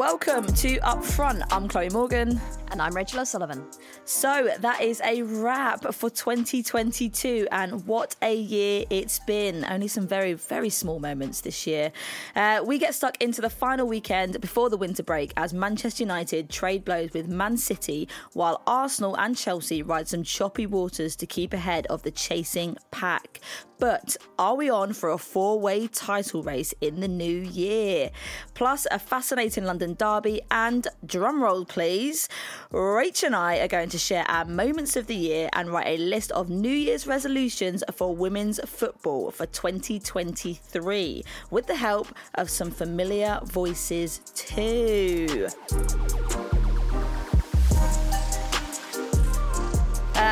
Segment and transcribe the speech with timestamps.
[0.00, 1.42] Welcome to Upfront.
[1.50, 2.40] I'm Chloe Morgan.
[2.70, 3.66] And I'm Rachel O'Sullivan.
[4.04, 9.64] So that is a wrap for 2022, and what a year it's been.
[9.64, 11.90] Only some very, very small moments this year.
[12.36, 16.48] Uh, we get stuck into the final weekend before the winter break as Manchester United
[16.48, 21.52] trade blows with Man City, while Arsenal and Chelsea ride some choppy waters to keep
[21.52, 23.40] ahead of the chasing pack.
[23.80, 28.10] But are we on for a four way title race in the new year?
[28.52, 32.28] Plus, a fascinating London derby, and drumroll please,
[32.72, 35.96] Rach and I are going to share our moments of the year and write a
[35.96, 42.70] list of New Year's resolutions for women's football for 2023 with the help of some
[42.70, 45.48] familiar voices too.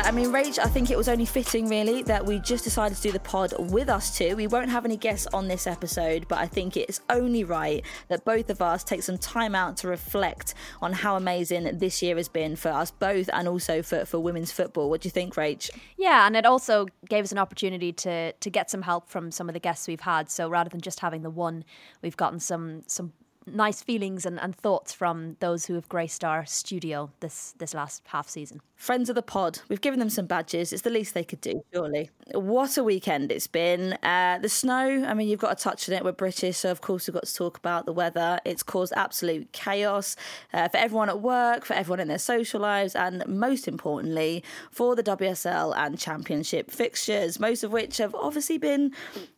[0.09, 3.01] I mean, Rach, I think it was only fitting, really, that we just decided to
[3.03, 4.35] do the pod with us two.
[4.35, 8.25] We won't have any guests on this episode, but I think it's only right that
[8.25, 12.27] both of us take some time out to reflect on how amazing this year has
[12.27, 14.89] been for us both and also for, for women's football.
[14.89, 15.69] What do you think, Rach?
[15.95, 19.47] Yeah, and it also gave us an opportunity to to get some help from some
[19.47, 20.31] of the guests we've had.
[20.31, 21.63] So rather than just having the one,
[22.01, 23.13] we've gotten some some
[23.53, 28.03] nice feelings and, and thoughts from those who have graced our studio this this last
[28.07, 28.61] half season.
[28.75, 30.71] Friends of the pod, we've given them some badges.
[30.71, 32.09] It's the least they could do, surely.
[32.33, 33.93] What a weekend it's been.
[34.01, 36.05] Uh, the snow, I mean, you've got to touch on it.
[36.05, 38.39] We're British, so of course we've got to talk about the weather.
[38.45, 40.15] It's caused absolute chaos
[40.53, 44.95] uh, for everyone at work, for everyone in their social lives, and most importantly, for
[44.95, 48.93] the WSL and Championship fixtures, most of which have obviously been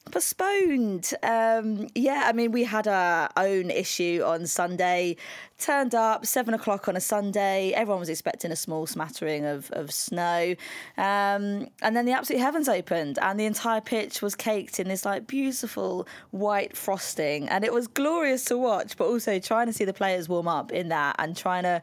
[0.09, 1.13] postponed.
[1.23, 5.17] Um, yeah, I mean, we had our own issue on Sunday.
[5.59, 7.71] Turned up seven o'clock on a Sunday.
[7.73, 10.55] Everyone was expecting a small smattering of, of snow,
[10.97, 15.05] um, and then the absolute heavens opened, and the entire pitch was caked in this
[15.05, 18.97] like beautiful white frosting, and it was glorious to watch.
[18.97, 21.81] But also trying to see the players warm up in that, and trying to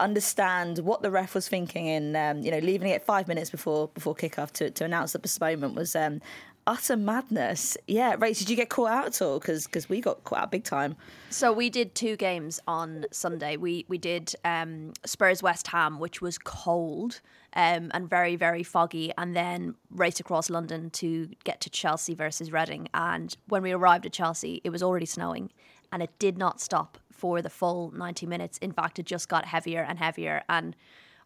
[0.00, 3.88] understand what the ref was thinking in um, you know leaving it five minutes before
[3.94, 6.20] before kickoff to, to announce the postponement was um,
[6.66, 7.76] utter madness.
[7.86, 9.38] Yeah, Rach, did you get caught out at all?
[9.38, 10.96] Because we got caught out big time.
[11.30, 13.56] So we did two games on Sunday.
[13.56, 17.20] We we did um, Spurs West Ham, which was cold
[17.54, 22.52] um, and very very foggy, and then raced across London to get to Chelsea versus
[22.52, 22.88] Reading.
[22.94, 25.50] And when we arrived at Chelsea, it was already snowing,
[25.92, 28.58] and it did not stop for the full ninety minutes.
[28.58, 30.76] In fact, it just got heavier and heavier and.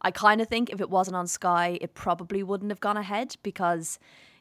[0.00, 3.34] I kind of think if it wasn't on Sky, it probably wouldn't have gone ahead
[3.42, 3.98] because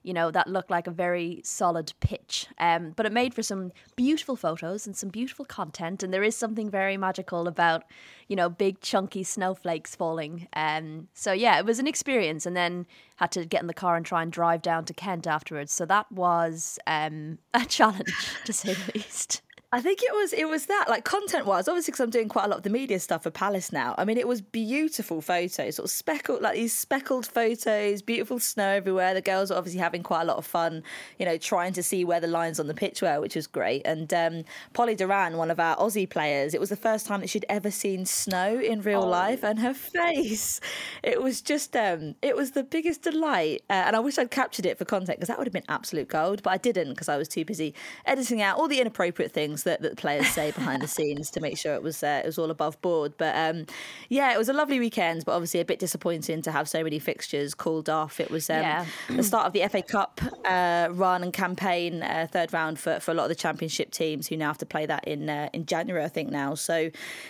[0.08, 2.48] you know, that looked like a very solid pitch.
[2.60, 6.02] Um, but it made for some beautiful photos and some beautiful content.
[6.02, 7.84] And there is something very magical about,
[8.30, 10.48] you know, big chunky snowflakes falling.
[10.54, 12.46] Um, so yeah, it was an experience.
[12.46, 12.88] And then
[13.18, 15.74] had to get in the car and try and drive down to Kent afterwards.
[15.74, 18.14] So that was um, a challenge
[18.46, 19.42] to say the least.
[19.74, 22.46] I think it was it was that like content wise, obviously because I'm doing quite
[22.46, 23.96] a lot of the media stuff for Palace now.
[23.98, 28.70] I mean, it was beautiful photos, sort of speckled like these speckled photos, beautiful snow
[28.70, 29.14] everywhere.
[29.14, 30.84] The girls were obviously having quite a lot of fun,
[31.20, 33.82] you know, trying to see where the lines on the pitch were, which was great.
[33.84, 37.30] And um, Polly Doran, one of our Aussie players, it was the first time that
[37.30, 39.10] she'd ever seen snow in real oh.
[39.10, 40.62] life, and her face,
[41.04, 43.64] it was just um, it was the biggest delight.
[43.70, 46.08] Uh, and I wish I'd captured it for content because that would have been absolute
[46.08, 47.76] gold, but I didn't because I was too busy
[48.06, 51.30] editing out all the inappropriate things things that, that the players say behind the scenes
[51.32, 53.14] to make sure it was uh, it was all above board.
[53.18, 53.66] But um,
[54.10, 57.00] yeah, it was a lovely weekend, but obviously a bit disappointing to have so many
[57.00, 58.20] fixtures called off.
[58.20, 58.86] It was um, yeah.
[59.10, 63.12] the start of the FA Cup uh, run and campaign, uh, third round for, for
[63.12, 65.66] a lot of the Championship teams who now have to play that in uh, in
[65.66, 66.56] January, I think now.
[66.56, 66.90] So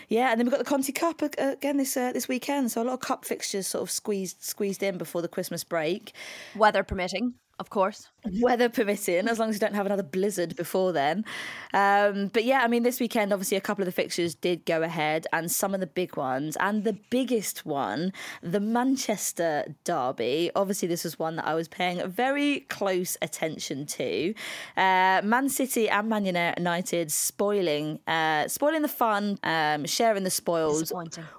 [0.10, 2.72] yeah, and then we've got the Conti Cup again this uh, this weekend.
[2.72, 6.14] So a lot of cup fixtures sort of squeezed squeezed in before the Christmas break,
[6.56, 8.10] weather permitting of course.
[8.42, 11.26] Weather permitting, as long as you don't have another blizzard before then.
[11.74, 14.84] Um, but yeah, I mean, this weekend, obviously, a couple of the fixtures did go
[14.84, 16.56] ahead, and some of the big ones.
[16.60, 20.52] And the biggest one, the Manchester Derby.
[20.56, 24.34] Obviously, this was one that I was paying very close attention to.
[24.76, 30.92] Uh, Man City and Man United spoiling, uh, spoiling the fun, um, sharing the spoils.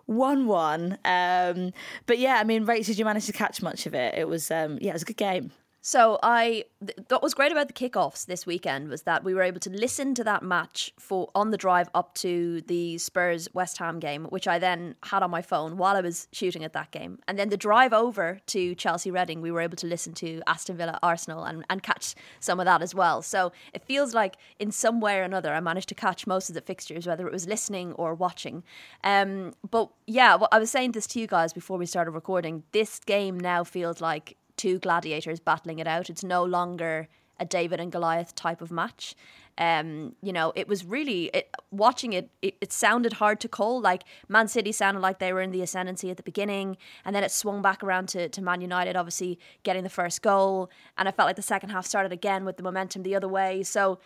[0.07, 0.99] One-one.
[1.05, 1.73] Um,
[2.07, 4.15] but yeah, I mean, Rach, did you manage to catch much of it?
[4.17, 5.53] It was, um, yeah, it was a good game.
[5.81, 6.65] So I
[7.09, 10.15] what was great about the kickoffs this weekend was that we were able to listen
[10.17, 14.49] to that match for on the drive up to the Spurs West Ham game, which
[14.49, 17.21] I then had on my phone while I was shooting at that game.
[17.29, 20.77] And then the drive over to Chelsea Reading, we were able to listen to Aston
[20.77, 23.23] Villa Arsenal and, and catch some of that as well.
[23.23, 26.55] So it feels like in some way or another I managed to catch most of
[26.55, 28.65] the fixtures, whether it was listening or watching.
[29.05, 32.65] Um, but yeah, well, I was saying this to you guys before we started recording.
[32.73, 36.11] This game now feels like two gladiators battling it out.
[36.11, 37.09] It's no longer
[37.41, 39.15] a David and Goliath type of match.
[39.57, 42.57] Um, you know, it was really it, watching it, it.
[42.61, 43.81] It sounded hard to call.
[43.81, 47.25] Like Man City sounded like they were in the ascendancy at the beginning, and then
[47.25, 50.71] it swung back around to, to Man United, obviously getting the first goal.
[50.97, 53.65] And I felt like the second half started again with the momentum the other way.
[53.65, 53.99] So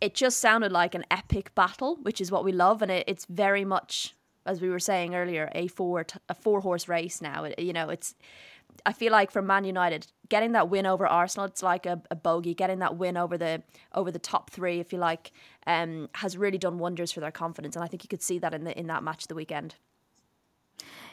[0.00, 3.26] it just sounded like an epic battle, which is what we love, and it, it's
[3.26, 4.14] very much,
[4.46, 7.44] as we were saying earlier, a four a four horse race now.
[7.44, 8.14] It, you know, it's
[8.86, 12.16] I feel like for Man United, getting that win over Arsenal, it's like a, a
[12.16, 12.54] bogey.
[12.54, 13.62] Getting that win over the
[13.94, 15.32] over the top three, if you like,
[15.66, 18.54] um, has really done wonders for their confidence, and I think you could see that
[18.54, 19.74] in the in that match the weekend.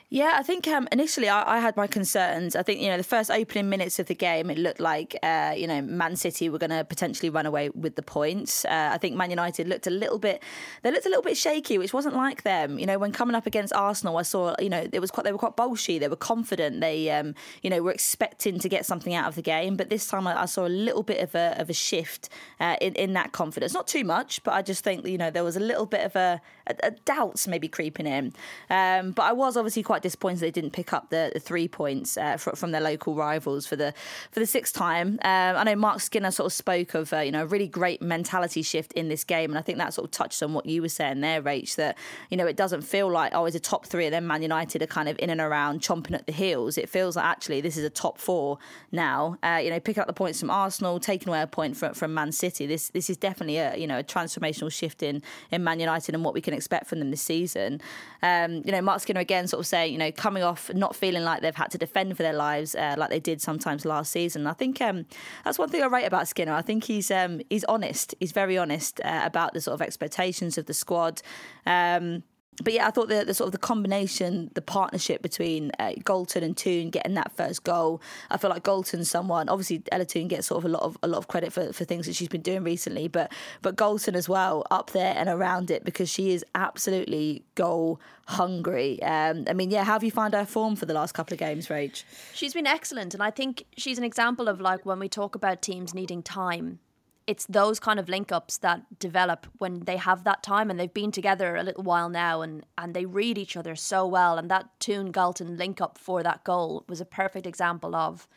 [0.10, 2.56] Yeah, I think um, initially I, I, had my concerns.
[2.56, 5.56] I think you know the first opening minutes of the game, it looked like uh,
[5.58, 8.66] you know Man City were going to potentially run away with the points.
[8.66, 10.44] Uh, I think Man United looked a little bit,
[10.84, 12.78] they looked a little bit shaky, which wasn't like them.
[12.78, 15.32] You know, when coming up against Arsenal, I saw you know it was quite they
[15.32, 19.16] were quite bolshy, they were confident, they um, you know were expecting to get something
[19.16, 19.76] out of the game.
[19.76, 22.30] But this time I, I saw a little bit of a of a shift
[22.60, 23.74] uh, in in that confidence.
[23.74, 26.16] Not too much, but I just think you know there was a little bit of
[26.16, 28.34] a, a doubts maybe creeping in.
[28.70, 31.70] Um, but I was obviously quite quite disappointed they didn't pick up the, the three
[31.70, 33.94] points uh, for, from their local rivals for the
[34.30, 35.20] for the sixth time.
[35.24, 38.02] Um, I know Marc Skinner sort of spoke of uh, you know a really great
[38.02, 40.82] mentality shift in this game, and I think that sort of touched on what you
[40.82, 41.78] were saying there, Rach.
[41.78, 41.98] That
[42.30, 44.82] you know it doesn't feel like oh it's a top three and then Man United
[44.82, 46.78] are kind of in and around chomping at the heels.
[46.78, 48.58] It feels like actually this is a top four
[48.92, 49.38] now.
[49.42, 52.14] Uh, you know picking up the points from Arsenal, taking away a point from, from
[52.14, 52.68] Man City.
[52.68, 56.26] This this is definitely a you know a transformational shift in in Man United and
[56.26, 57.82] what we can expect from them this season.
[58.22, 61.24] Um, you know Marc Skinner again sort of saying you know, coming off not feeling
[61.24, 64.48] like they've had to defend for their lives uh, like they did sometimes last season.
[64.48, 65.06] I think um,
[65.44, 66.54] that's one thing I write about Skinner.
[66.54, 68.16] I think he's um, he's honest.
[68.20, 71.22] He's very honest uh, about the sort of expectations of the squad.
[71.66, 72.24] Um,
[72.64, 76.44] but yeah, I thought the, the, sort of the combination, the partnership between uh, Galton
[76.44, 78.02] and Toone getting that first goal.
[78.30, 79.50] I feel like Galton's someone.
[79.50, 81.84] Obviously, Ella Toone gets sort of a lot of a lot of credit for, for
[81.84, 83.32] things that she's been doing recently, but
[83.62, 89.02] but Galton as well up there and around it because she is absolutely goal hungry.
[89.04, 91.40] Um, I mean, yeah, how have you found her form for the last couple of
[91.40, 92.04] games, Rach?
[92.34, 95.62] She's been excellent, and I think she's an example of like when we talk about
[95.62, 96.80] teams needing time
[97.28, 100.94] it's those kind of link ups that develop when they have that time and they've
[100.94, 104.38] been together a little while now and, and they read each other so well.
[104.38, 108.28] And that Toone Galton link up for that goal was a perfect example of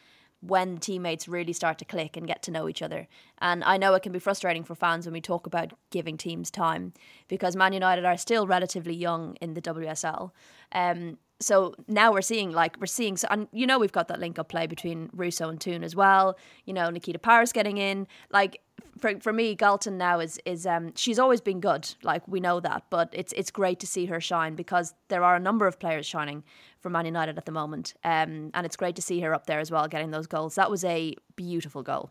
[0.40, 3.08] when teammates really start to click and get to know each other.
[3.40, 6.50] And I know it can be frustrating for fans when we talk about giving teams
[6.50, 6.92] time
[7.26, 10.30] because Man United are still relatively young in the WSL.
[10.72, 14.18] Um, so now we're seeing like we're seeing so and you know we've got that
[14.18, 16.36] link up play between Russo and Toone as well.
[16.64, 18.06] You know Nikita Parris getting in.
[18.30, 18.60] Like
[18.98, 21.94] for for me, Galton now is is um she's always been good.
[22.02, 25.36] Like we know that, but it's it's great to see her shine because there are
[25.36, 26.44] a number of players shining
[26.80, 27.94] for Man United at the moment.
[28.04, 30.54] Um and it's great to see her up there as well getting those goals.
[30.56, 32.10] That was a beautiful goal.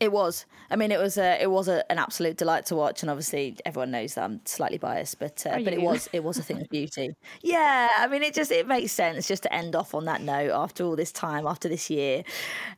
[0.00, 0.44] It was.
[0.70, 3.56] I mean, it was a, it was a, an absolute delight to watch, and obviously
[3.64, 6.60] everyone knows that I'm slightly biased, but uh, but it was it was a thing
[6.60, 7.14] of beauty.
[7.42, 10.50] Yeah, I mean, it just it makes sense just to end off on that note
[10.50, 12.24] after all this time, after this year.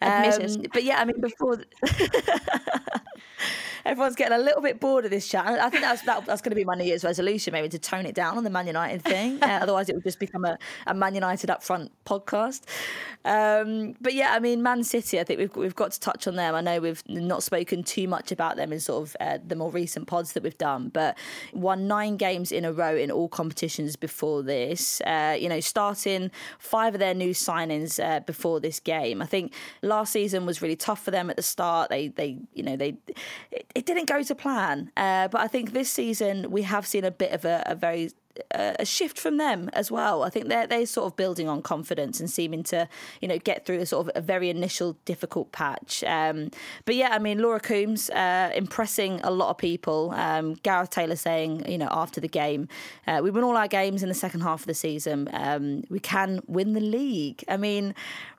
[0.02, 0.30] Um,
[0.72, 1.62] but yeah, I mean, before.
[3.86, 5.46] everyone's getting a little bit bored of this chat.
[5.46, 8.04] I think that's that, that's going to be my New Year's resolution, maybe to tone
[8.04, 9.38] it down on the Man United thing.
[9.46, 12.62] Uh, otherwise, it would just become a, a Man United upfront podcast.
[13.24, 15.20] Um, but yeah, I mean, Man City.
[15.20, 16.54] I think we've we've got to touch on them.
[16.54, 19.70] I know we've not spoken too much about them in sort of uh, the more
[19.70, 21.16] recent pods that we've done, but
[21.52, 25.00] won nine games in a row in all competitions before this.
[25.02, 29.22] Uh, you know, starting five of their new signings uh, before this game.
[29.22, 29.52] I think
[29.82, 31.90] last season was really tough for them at the start.
[31.90, 32.96] They they you know they
[33.75, 34.90] it didn't go to plan.
[34.96, 38.10] Uh, but I think this season we have seen a bit of a, a very
[38.50, 40.22] a shift from them as well.
[40.22, 42.88] I think they're they're sort of building on confidence and seeming to
[43.20, 46.04] you know get through a sort of a very initial difficult patch.
[46.04, 46.50] Um,
[46.84, 50.12] but yeah, I mean Laura Coombs uh, impressing a lot of people.
[50.12, 52.68] Um, Gareth Taylor saying you know after the game,
[53.06, 55.28] uh, we won all our games in the second half of the season.
[55.32, 57.44] Um, we can win the league.
[57.48, 57.94] I mean,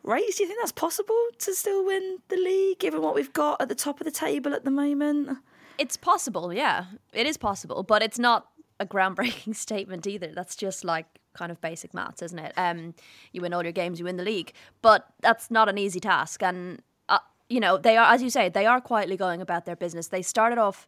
[0.05, 3.61] Rach, do you think that's possible to still win the league given what we've got
[3.61, 5.37] at the top of the table at the moment?
[5.77, 6.85] It's possible, yeah.
[7.13, 8.47] It is possible, but it's not
[8.79, 10.27] a groundbreaking statement either.
[10.27, 12.53] That's just like kind of basic maths, isn't it?
[12.57, 12.93] Um,
[13.31, 16.41] you win all your games, you win the league, but that's not an easy task.
[16.43, 17.19] And uh,
[17.49, 20.07] you know, they are, as you say, they are quietly going about their business.
[20.07, 20.87] They started off.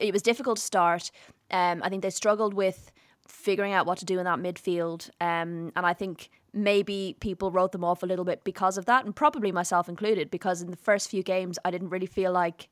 [0.00, 1.10] It was difficult to start.
[1.50, 2.90] Um, I think they struggled with
[3.28, 5.08] figuring out what to do in that midfield.
[5.20, 9.04] Um, and I think maybe people wrote them off a little bit because of that,
[9.04, 12.68] and probably myself included, because in the first few games, I didn't really feel like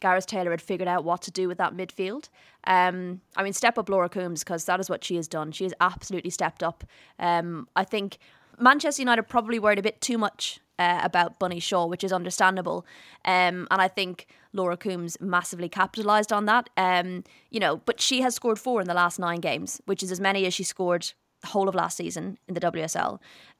[0.00, 2.28] Gareth Taylor had figured out what to do with that midfield.
[2.66, 5.52] Um, I mean, step up Laura Coombs because that is what she has done.
[5.52, 6.84] She has absolutely stepped up.
[7.18, 8.18] Um, I think
[8.58, 12.86] Manchester United probably worried a bit too much uh, about Bunny Shaw, which is understandable.
[13.24, 16.70] Um, and I think Laura Coombs massively capitalised on that.
[16.76, 20.10] Um, you know, but she has scored four in the last nine games, which is
[20.10, 23.12] as many as she scored the whole of last season in the WSL.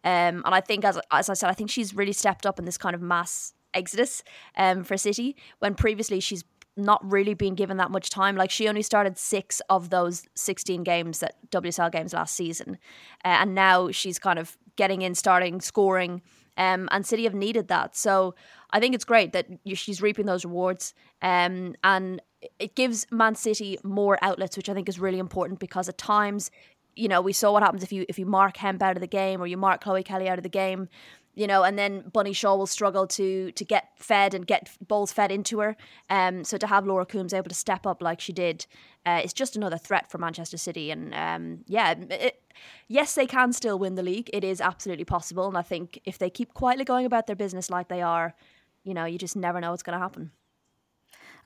[0.05, 2.65] Um, and I think, as as I said, I think she's really stepped up in
[2.65, 4.23] this kind of mass exodus
[4.57, 6.45] um, for City when previously she's
[6.77, 8.37] not really been given that much time.
[8.37, 12.79] Like she only started six of those 16 games that WSL games last season.
[13.25, 16.23] Uh, and now she's kind of getting in, starting, scoring.
[16.57, 17.97] Um, and City have needed that.
[17.97, 18.35] So
[18.71, 20.95] I think it's great that she's reaping those rewards.
[21.23, 22.21] Um, and
[22.59, 26.51] it gives Man City more outlets, which I think is really important because at times,
[26.97, 29.09] you know, we saw what happens if you if you mark Hemp out of the
[29.09, 30.89] game or you mark Chloe Kelly out of the game
[31.35, 35.13] you know, and then Bunny Shaw will struggle to to get fed and get balls
[35.13, 35.77] fed into her.
[36.09, 38.67] Um, so to have Laura Coombs able to step up like she did,
[39.05, 40.91] uh, it's just another threat for Manchester City.
[40.91, 42.43] And um, yeah, it,
[42.89, 44.31] yes, they can still win the league.
[44.33, 47.71] It is absolutely possible, and I think if they keep quietly going about their business
[47.71, 48.35] like they are,
[48.85, 50.31] you know, you just never know what's going to happen.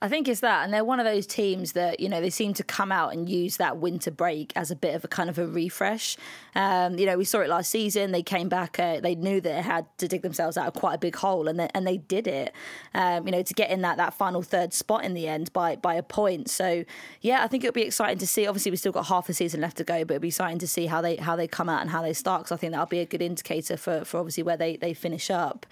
[0.00, 2.54] I think it's that, and they're one of those teams that you know they seem
[2.54, 5.38] to come out and use that winter break as a bit of a kind of
[5.38, 6.16] a refresh.
[6.54, 8.12] Um, you know, we saw it last season.
[8.12, 8.78] They came back.
[8.78, 11.48] Uh, they knew that they had to dig themselves out of quite a big hole,
[11.48, 12.52] and they, and they did it.
[12.94, 15.74] Um, you know, to get in that that final third spot in the end by
[15.74, 16.48] by a point.
[16.48, 16.84] So
[17.20, 18.46] yeah, I think it'll be exciting to see.
[18.46, 20.68] Obviously, we've still got half a season left to go, but it'll be exciting to
[20.68, 22.42] see how they how they come out and how they start.
[22.42, 25.28] Because I think that'll be a good indicator for for obviously where they they finish
[25.28, 25.66] up.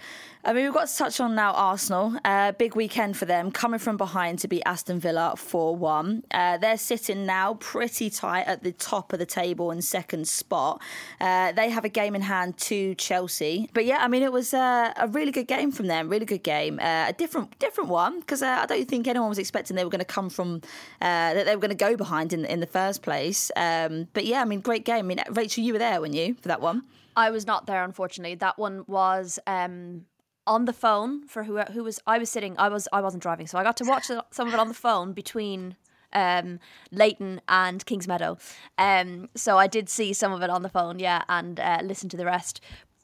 [0.47, 2.17] I mean, we've got to touch on now Arsenal.
[2.23, 6.23] Uh, big weekend for them, coming from behind to beat Aston Villa 4 1.
[6.31, 10.81] Uh, they're sitting now pretty tight at the top of the table in second spot.
[11.19, 13.69] Uh, they have a game in hand to Chelsea.
[13.73, 16.43] But yeah, I mean, it was uh, a really good game from them, really good
[16.43, 16.79] game.
[16.79, 19.99] Uh, a different different one, because I don't think anyone was expecting they were going
[19.99, 20.61] to come from,
[21.01, 23.51] that they were going to go behind in, in the first place.
[23.57, 24.99] Um, but yeah, I mean, great game.
[24.99, 26.83] I mean, Rachel, you were there, weren't you, for that one?
[27.17, 28.35] I was not there, unfortunately.
[28.35, 29.39] That one was.
[29.45, 30.05] Um
[30.47, 33.47] on the phone for who who was I was sitting I was I wasn't driving
[33.47, 35.75] so I got to watch some of it on the phone between
[36.13, 36.59] um,
[36.91, 38.39] Leyton and Kingsmeadow.
[38.77, 42.09] Um, so I did see some of it on the phone, yeah, and uh, listen
[42.09, 42.61] to the rest.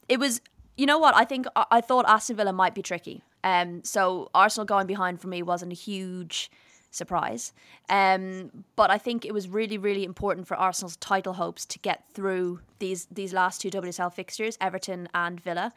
[0.08, 0.40] It was,
[0.76, 1.14] you know what?
[1.14, 3.22] I think I, I thought Aston Villa might be tricky.
[3.42, 6.50] Um, so Arsenal going behind for me wasn't a huge
[6.90, 7.52] surprise.
[7.90, 12.04] Um, but I think it was really, really important for Arsenal's title hopes to get
[12.14, 15.72] through these these last two WSL fixtures, Everton and Villa.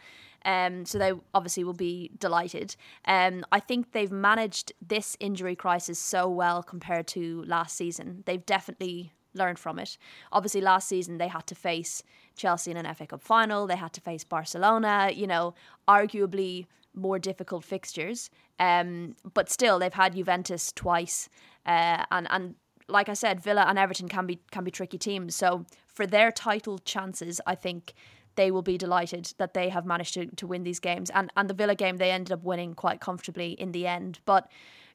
[0.45, 2.75] Um, so they obviously will be delighted.
[3.05, 8.23] Um, I think they've managed this injury crisis so well compared to last season.
[8.25, 9.97] They've definitely learned from it.
[10.31, 12.03] Obviously, last season they had to face
[12.35, 13.67] Chelsea in an FA Cup final.
[13.67, 15.11] They had to face Barcelona.
[15.13, 15.53] You know,
[15.87, 18.29] arguably more difficult fixtures.
[18.59, 21.29] Um, but still, they've had Juventus twice,
[21.65, 22.55] uh, and and
[22.89, 25.35] like I said, Villa and Everton can be can be tricky teams.
[25.35, 27.93] So for their title chances, I think
[28.37, 31.09] they will be delighted that they have managed to, to win these games.
[31.09, 34.19] And and the Villa game they ended up winning quite comfortably in the end.
[34.25, 34.49] But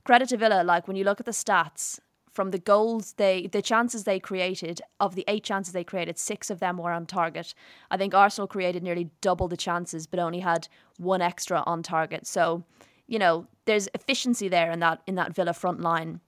[0.05, 2.01] credit to Villa, like when you look at the stats
[2.33, 6.51] from the goals they the chances they created of the eight chances they created six
[6.51, 7.55] of them were on target
[7.91, 12.27] i think arsenal created nearly double the chances but only had one extra on target
[12.27, 12.65] so
[13.07, 16.21] you know there's efficiency there in that in that villa front line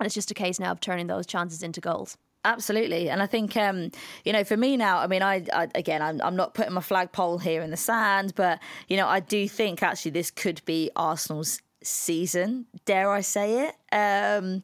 [0.00, 2.16] and it's just a case now of turning those chances into goals
[2.46, 3.90] Absolutely, and I think um,
[4.24, 6.82] you know, for me now, I mean, I, I again, I'm, I'm not putting my
[6.82, 10.90] flagpole here in the sand, but you know, I do think actually this could be
[10.94, 12.66] Arsenal's season.
[12.84, 13.74] Dare I say it?
[13.92, 14.62] Um,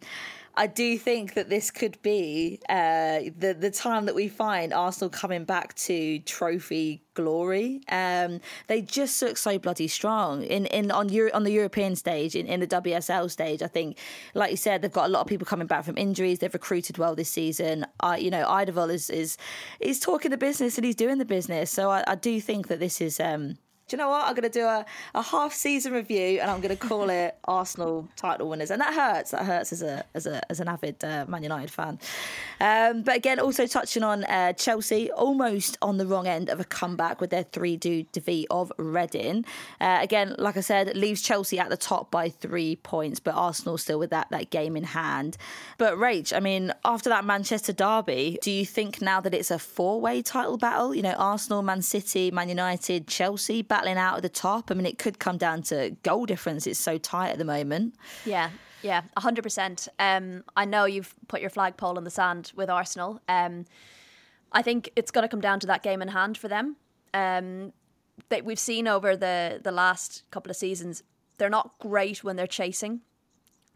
[0.57, 5.09] I do think that this could be uh, the the time that we find Arsenal
[5.09, 7.83] coming back to trophy glory.
[7.89, 12.35] Um, they just look so bloody strong in in on Euro, on the European stage,
[12.35, 13.63] in, in the WSL stage.
[13.63, 13.99] I think,
[14.35, 16.41] like you said, they've got a lot of people coming back from injuries.
[16.41, 17.87] They've recruited well this season.
[18.01, 19.37] Uh, you know, Eidevall is is
[19.81, 21.71] he's talking the business and he's doing the business.
[21.71, 23.21] So I, I do think that this is.
[23.21, 23.57] Um,
[23.91, 24.25] do you know what?
[24.25, 27.37] I'm going to do a, a half season review and I'm going to call it
[27.45, 28.71] Arsenal title winners.
[28.71, 29.33] And that hurts.
[29.33, 31.99] That hurts as a as a as an avid uh, Man United fan.
[32.61, 36.65] Um, but again, also touching on uh, Chelsea, almost on the wrong end of a
[36.65, 39.45] comeback with their 3 2 defeat of Reading.
[39.81, 43.77] Uh, again, like I said, leaves Chelsea at the top by three points, but Arsenal
[43.77, 45.37] still with that, that game in hand.
[45.79, 49.59] But Rach, I mean, after that Manchester derby, do you think now that it's a
[49.59, 50.95] four way title battle?
[50.95, 54.71] You know, Arsenal, Man City, Man United, Chelsea battling out at the top.
[54.71, 56.67] I mean, it could come down to goal difference.
[56.67, 57.95] It's so tight at the moment.
[58.27, 58.51] Yeah,
[58.83, 59.89] yeah, 100%.
[59.99, 63.23] Um, I know you've put your flagpole in the sand with Arsenal.
[63.27, 63.65] Um,
[64.53, 66.77] I think it's going to come down to that game in hand for them.
[67.15, 67.73] Um,
[68.29, 71.03] that we've seen over the, the last couple of seasons,
[71.39, 73.01] they're not great when they're chasing,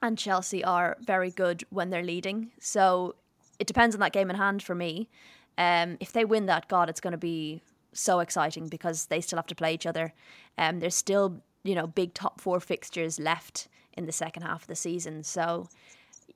[0.03, 2.51] and Chelsea are very good when they're leading.
[2.61, 3.15] So
[3.59, 5.09] it depends on that game in hand for me.
[5.57, 7.63] Um, if they win that, God, it's going to be
[7.95, 10.13] so exciting because they still have to play each other.
[10.59, 14.67] Um, there's still you know big top four fixtures left in the second half of
[14.69, 15.23] the season.
[15.23, 15.69] So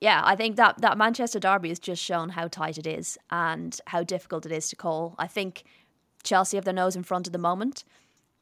[0.01, 3.79] yeah, I think that that Manchester derby has just shown how tight it is and
[3.87, 5.15] how difficult it is to call.
[5.17, 5.63] I think
[6.23, 7.83] Chelsea have their nose in front at the moment.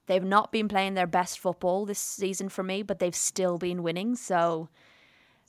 [0.08, 3.84] They've not been playing their best football this season for me, but they've still been
[3.84, 4.16] winning.
[4.16, 4.70] So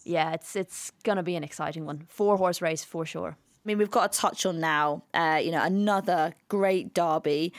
[0.04, 2.06] yeah, it's it's gonna be an exciting one.
[2.08, 3.36] Four horse race for sure.
[3.64, 7.52] I mean, we've got to touch on now, uh, you know, another great derby.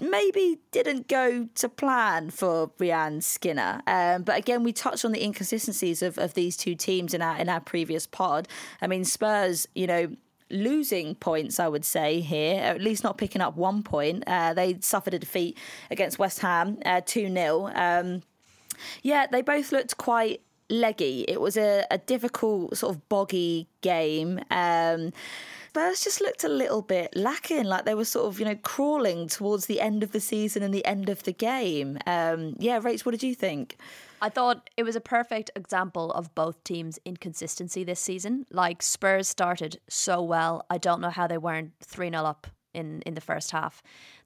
[0.00, 5.22] Maybe didn't go to plan for Rehanne Skinner, um, but again, we touched on the
[5.22, 8.48] inconsistencies of, of these two teams in our in our previous pod.
[8.82, 10.08] I mean, Spurs, you know,
[10.50, 14.24] losing points, I would say, here, at least not picking up one point.
[14.26, 15.56] Uh, they suffered a defeat
[15.90, 17.70] against West Ham, uh, 2 0.
[17.74, 18.22] Um,
[19.02, 21.24] yeah, they both looked quite leggy.
[21.28, 24.40] It was a, a difficult, sort of boggy game.
[24.50, 25.12] Um,
[25.76, 29.28] Spurs just looked a little bit lacking, like they were sort of, you know, crawling
[29.28, 31.98] towards the end of the season and the end of the game.
[32.06, 33.76] Um, yeah, Rach, what did you think?
[34.22, 38.46] I thought it was a perfect example of both teams' inconsistency this season.
[38.50, 40.64] Like Spurs started so well.
[40.70, 43.82] I don't know how they weren't 3 0 up in, in the first half.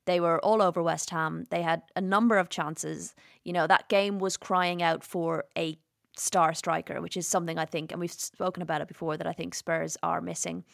[0.06, 1.48] They were all over West Ham.
[1.50, 3.16] They had a number of chances.
[3.42, 5.76] You know, that game was crying out for a
[6.16, 9.32] star striker, which is something I think, and we've spoken about it before, that I
[9.32, 10.64] think Spurs are missing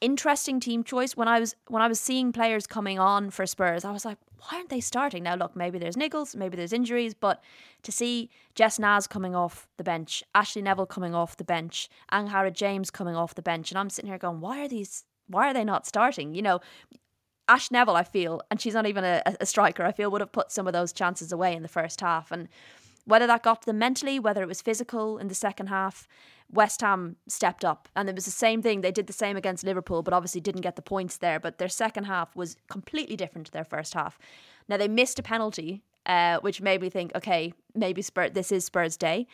[0.00, 1.16] interesting team choice.
[1.16, 4.18] When I was when I was seeing players coming on for Spurs, I was like,
[4.38, 5.22] why aren't they starting?
[5.22, 7.42] Now look, maybe there's niggles, maybe there's injuries, but
[7.82, 12.52] to see Jess Naz coming off the bench, Ashley Neville coming off the bench, Angharad
[12.52, 15.54] James coming off the bench, and I'm sitting here going, why are these why are
[15.54, 16.34] they not starting?
[16.34, 16.60] You know,
[17.48, 20.32] Ash Neville, I feel, and she's not even a, a striker, I feel would have
[20.32, 22.30] put some of those chances away in the first half.
[22.30, 22.48] And
[23.06, 26.06] whether that got to them mentally, whether it was physical in the second half,
[26.52, 27.88] West Ham stepped up.
[27.96, 28.80] And it was the same thing.
[28.80, 31.40] They did the same against Liverpool, but obviously didn't get the points there.
[31.40, 34.18] But their second half was completely different to their first half.
[34.68, 38.64] Now, they missed a penalty, uh, which made me think, okay, maybe Spurs, this is
[38.64, 39.26] Spurs' day.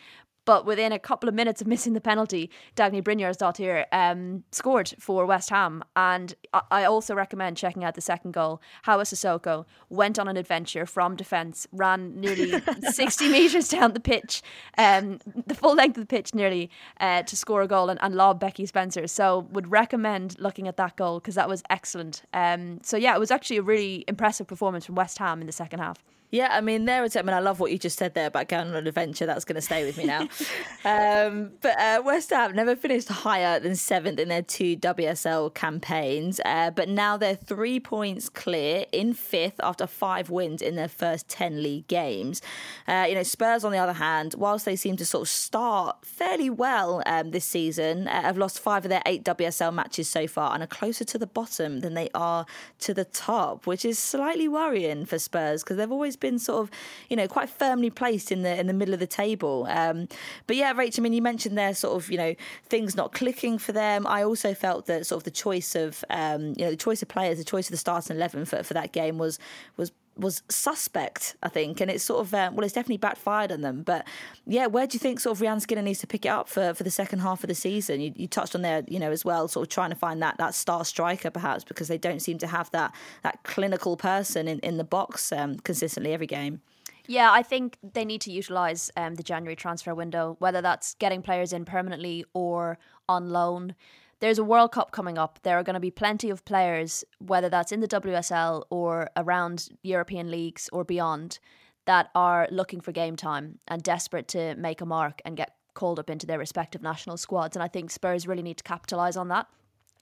[0.44, 5.26] But within a couple of minutes of missing the penalty, Dagny Brynjarsdottir um, scored for
[5.26, 5.84] West Ham.
[5.96, 6.34] And
[6.70, 8.60] I also recommend checking out the second goal.
[8.84, 14.42] Hawa Cissoko went on an adventure from defence, ran nearly 60 metres down the pitch,
[14.78, 18.14] um, the full length of the pitch nearly, uh, to score a goal and, and
[18.14, 19.06] lob Becky Spencer.
[19.06, 22.22] So would recommend looking at that goal because that was excellent.
[22.32, 25.52] Um, so yeah, it was actually a really impressive performance from West Ham in the
[25.52, 26.02] second half.
[26.32, 27.14] Yeah, I mean, there it's.
[27.14, 29.26] I mean, I love what you just said there about going on an adventure.
[29.26, 30.20] That's going to stay with me now.
[30.86, 36.40] um, but uh, West Ham never finished higher than seventh in their two WSL campaigns,
[36.46, 41.28] uh, but now they're three points clear in fifth after five wins in their first
[41.28, 42.40] ten league games.
[42.88, 45.98] Uh, you know, Spurs, on the other hand, whilst they seem to sort of start
[46.02, 50.26] fairly well um, this season, uh, have lost five of their eight WSL matches so
[50.26, 52.46] far and are closer to the bottom than they are
[52.78, 56.70] to the top, which is slightly worrying for Spurs because they've always been sort of,
[57.10, 59.66] you know, quite firmly placed in the in the middle of the table.
[59.68, 60.08] Um,
[60.46, 63.58] but yeah, Rachel, I mean, you mentioned there sort of, you know, things not clicking
[63.58, 64.06] for them.
[64.06, 67.08] I also felt that sort of the choice of, um, you know, the choice of
[67.08, 69.38] players, the choice of the starting eleven for, for that game was
[69.76, 73.62] was was suspect, I think, and it's sort of uh, well, it's definitely backfired on
[73.62, 73.82] them.
[73.82, 74.06] But
[74.46, 76.74] yeah, where do you think sort of Rehanne Skinner needs to pick it up for,
[76.74, 78.00] for the second half of the season?
[78.00, 80.38] You, you, touched on there, you know, as well, sort of trying to find that
[80.38, 84.58] that star striker perhaps because they don't seem to have that that clinical person in,
[84.60, 86.60] in the box um, consistently every game.
[87.06, 91.20] Yeah, I think they need to utilise um, the January transfer window, whether that's getting
[91.20, 93.74] players in permanently or on loan
[94.22, 95.40] there's a World Cup coming up.
[95.42, 99.68] There are going to be plenty of players, whether that's in the WSL or around
[99.82, 101.40] European leagues or beyond,
[101.86, 105.98] that are looking for game time and desperate to make a mark and get called
[105.98, 107.56] up into their respective national squads.
[107.56, 109.48] And I think Spurs really need to capitalise on that.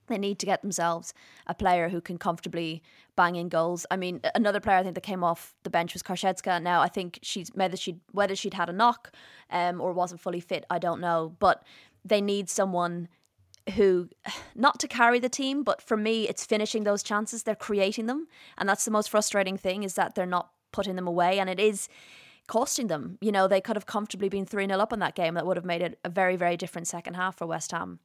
[0.08, 1.14] They need to get themselves
[1.46, 2.82] a player who can comfortably
[3.16, 3.86] bang in goals.
[3.90, 6.62] I mean, another player I think that came off the bench was Karczewska.
[6.62, 9.12] Now I think she's whether she whether she'd had a knock
[9.50, 11.34] um, or wasn't fully fit, I don't know.
[11.38, 11.62] But
[12.04, 13.08] they need someone
[13.74, 14.08] who
[14.54, 17.42] not to carry the team but for me it's finishing those chances.
[17.42, 18.26] They're creating them.
[18.58, 21.38] And that's the most frustrating thing is that they're not putting them away.
[21.38, 21.88] And it is
[22.46, 23.18] costing them.
[23.20, 25.34] You know they could have comfortably been 3-0 up in that game.
[25.34, 28.00] That would have made it a very very different second half for West Ham.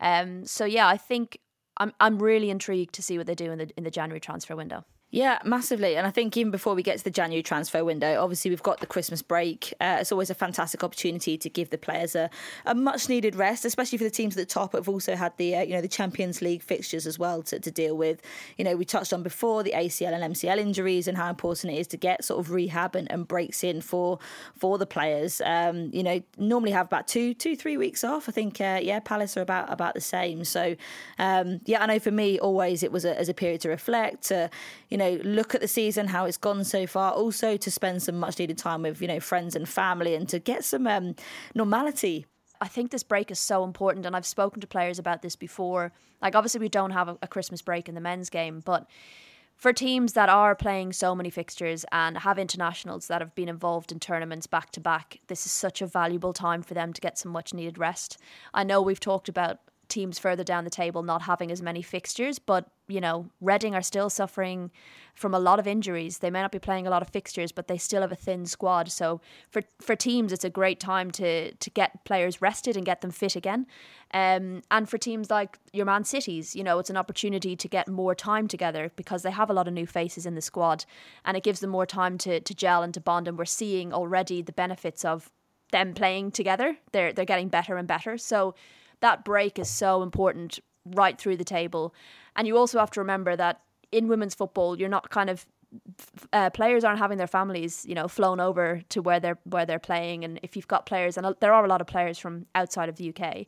[0.00, 1.38] Um so yeah I think
[1.76, 4.56] I'm I'm really intrigued to see what they do in the in the January transfer
[4.56, 5.96] window yeah, massively.
[5.96, 8.80] And I think even before we get to the January transfer window, obviously we've got
[8.80, 9.72] the Christmas break.
[9.80, 12.28] Uh, it's always a fantastic opportunity to give the players a,
[12.64, 14.72] a much needed rest, especially for the teams at the top.
[14.72, 17.70] Have also had the uh, you know the Champions League fixtures as well to, to
[17.70, 18.20] deal with.
[18.58, 21.78] You know we touched on before the ACL and MCL injuries and how important it
[21.78, 24.18] is to get sort of rehab and, and breaks in for
[24.58, 25.40] for the players.
[25.44, 28.28] Um, you know normally have about two two three weeks off.
[28.28, 30.44] I think uh, yeah Palace are about about the same.
[30.44, 30.74] So
[31.20, 34.24] um, yeah, I know for me always it was a, as a period to reflect.
[34.24, 34.50] To,
[34.96, 37.12] you know, look at the season, how it's gone so far.
[37.12, 40.38] Also to spend some much needed time with, you know, friends and family and to
[40.38, 41.14] get some um,
[41.54, 42.24] normality.
[42.62, 45.92] I think this break is so important, and I've spoken to players about this before.
[46.22, 48.86] Like, obviously, we don't have a, a Christmas break in the men's game, but
[49.54, 53.92] for teams that are playing so many fixtures and have internationals that have been involved
[53.92, 57.18] in tournaments back to back, this is such a valuable time for them to get
[57.18, 58.16] some much needed rest.
[58.54, 62.38] I know we've talked about teams further down the table not having as many fixtures,
[62.38, 64.70] but you know, Reading are still suffering
[65.14, 66.18] from a lot of injuries.
[66.18, 68.46] They may not be playing a lot of fixtures, but they still have a thin
[68.46, 68.90] squad.
[68.92, 69.20] So
[69.50, 73.10] for for teams, it's a great time to to get players rested and get them
[73.10, 73.66] fit again.
[74.14, 77.88] Um, and for teams like your Man Cities, you know, it's an opportunity to get
[77.88, 80.84] more time together because they have a lot of new faces in the squad,
[81.24, 83.26] and it gives them more time to to gel and to bond.
[83.26, 85.30] And we're seeing already the benefits of
[85.72, 86.76] them playing together.
[86.92, 88.16] They're they're getting better and better.
[88.18, 88.54] So
[89.00, 91.94] that break is so important right through the table.
[92.36, 95.46] And you also have to remember that in women's football, you're not kind of
[96.32, 99.78] uh, players aren't having their families, you know, flown over to where they're where they're
[99.78, 100.24] playing.
[100.24, 102.96] And if you've got players, and there are a lot of players from outside of
[102.96, 103.46] the UK,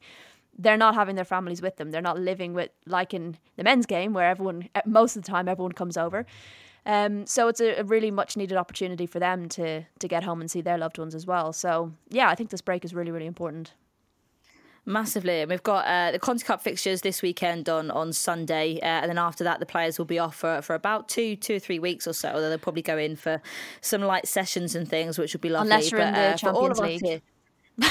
[0.59, 1.91] they're not having their families with them.
[1.91, 5.49] They're not living with like in the men's game where everyone most of the time
[5.49, 6.27] everyone comes over.
[6.87, 10.41] Um, so it's a, a, really much needed opportunity for them to to get home
[10.41, 11.53] and see their loved ones as well.
[11.53, 13.73] So yeah, I think this break is really really important.
[14.89, 18.87] Massively, and we've got uh, the Conti Cup fixtures this weekend on on Sunday, uh,
[18.87, 21.59] and then after that, the players will be off for, for about two two or
[21.59, 22.31] three weeks or so.
[22.31, 23.43] Although they'll probably go in for
[23.83, 25.71] some light sessions and things, which will be lovely.
[25.71, 27.23] Unless you're but, in the uh, Champions League.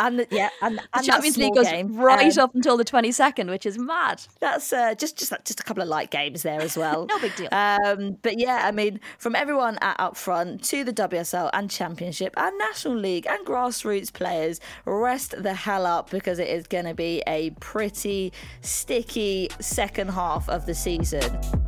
[0.00, 1.96] And the, yeah, and, and the Champions League goes game.
[1.96, 4.22] right um, up until the twenty second, which is mad.
[4.40, 7.06] That's uh, just just just a couple of light games there as well.
[7.10, 7.48] no big deal.
[7.50, 12.34] Um, but yeah, I mean, from everyone at up front to the WSL and Championship
[12.36, 16.94] and National League and grassroots players, rest the hell up because it is going to
[16.94, 21.67] be a pretty sticky second half of the season.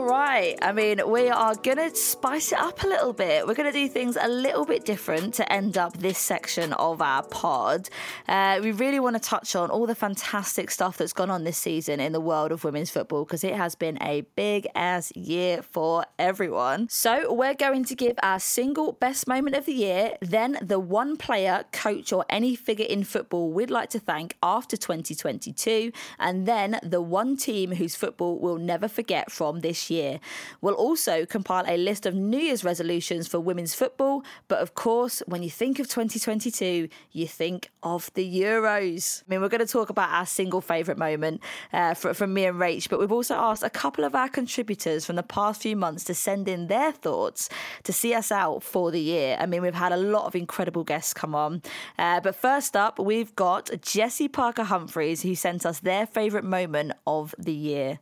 [0.00, 0.56] All right.
[0.62, 3.46] I mean, we are going to spice it up a little bit.
[3.46, 7.02] We're going to do things a little bit different to end up this section of
[7.02, 7.90] our pod.
[8.26, 11.58] Uh, we really want to touch on all the fantastic stuff that's gone on this
[11.58, 15.60] season in the world of women's football because it has been a big ass year
[15.60, 16.88] for everyone.
[16.88, 21.18] So, we're going to give our single best moment of the year, then the one
[21.18, 26.80] player, coach, or any figure in football we'd like to thank after 2022, and then
[26.82, 30.20] the one team whose football we'll never forget from this year.
[30.60, 35.22] We'll also compile a list of New Year's resolutions for women's football, but of course,
[35.26, 39.22] when you think of 2022, you think of the Euros.
[39.22, 41.40] I mean, we're going to talk about our single favourite moment
[41.72, 45.16] uh, from me and Rach, but we've also asked a couple of our contributors from
[45.16, 47.48] the past few months to send in their thoughts
[47.84, 49.36] to see us out for the year.
[49.38, 51.62] I mean, we've had a lot of incredible guests come on.
[51.98, 56.92] Uh, but first up, we've got Jessy Parker Humphreys, who sent us their favourite moment
[57.06, 58.00] of the year.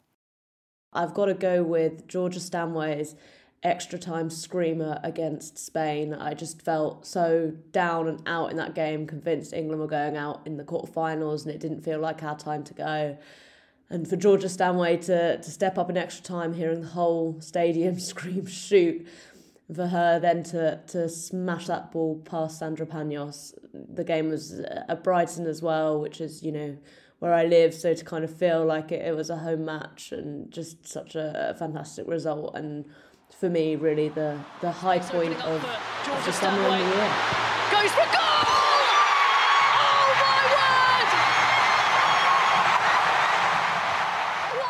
[0.92, 3.14] I've got to go with Georgia Stanway's
[3.62, 6.14] extra time screamer against Spain.
[6.14, 10.46] I just felt so down and out in that game, convinced England were going out
[10.46, 13.18] in the quarterfinals, and it didn't feel like our time to go.
[13.90, 17.98] And for Georgia Stanway to, to step up in extra time, hearing the whole stadium
[18.01, 19.07] scream shoot,
[19.74, 23.53] for her then to, to smash that ball past Sandra Panos.
[23.72, 26.79] The game was uh, at Brighton as well, which is, you know,
[27.18, 27.74] where I live.
[27.74, 31.14] So to kind of feel like it, it was a home match and just such
[31.14, 32.54] a, fantastic result.
[32.54, 32.85] And
[33.38, 37.11] for me, really the, the high point of, of the summer and the year.
[37.70, 38.44] Goes for goal!
[39.81, 40.42] Oh my